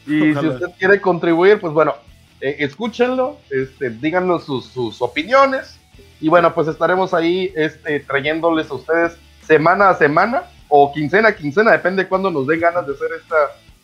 [0.05, 0.41] Y Ojalá.
[0.41, 1.95] si usted quiere contribuir, pues bueno,
[2.41, 5.79] eh, escúchenlo, este, díganos sus, sus opiniones.
[6.19, 11.35] Y bueno, pues estaremos ahí este, trayéndoles a ustedes semana a semana o quincena a
[11.35, 13.35] quincena, depende de cuándo nos den ganas de hacer esta,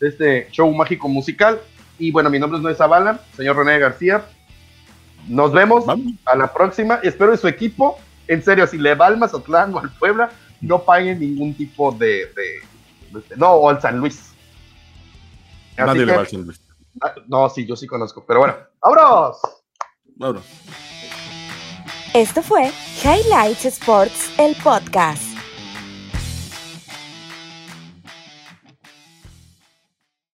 [0.06, 1.60] este show mágico musical.
[1.98, 4.24] Y bueno, mi nombre es Noé Zavala, señor René García.
[5.28, 6.12] Nos vemos Vamos.
[6.26, 6.98] a la próxima.
[7.02, 7.98] Espero que su equipo,
[8.28, 10.30] en serio, si le va al Mazatlán o al Puebla,
[10.60, 12.26] no paguen ningún tipo de.
[12.34, 14.32] de- de- no, o al San Luis.
[15.76, 16.60] Así Nadie le va a San Luis.
[17.02, 18.24] Ah, no, sí, yo sí conozco.
[18.26, 19.38] Pero bueno, ¡vámonos!
[20.16, 20.44] Vámonos.
[22.14, 22.70] Esto fue
[23.02, 25.33] Highlights Sports, el podcast.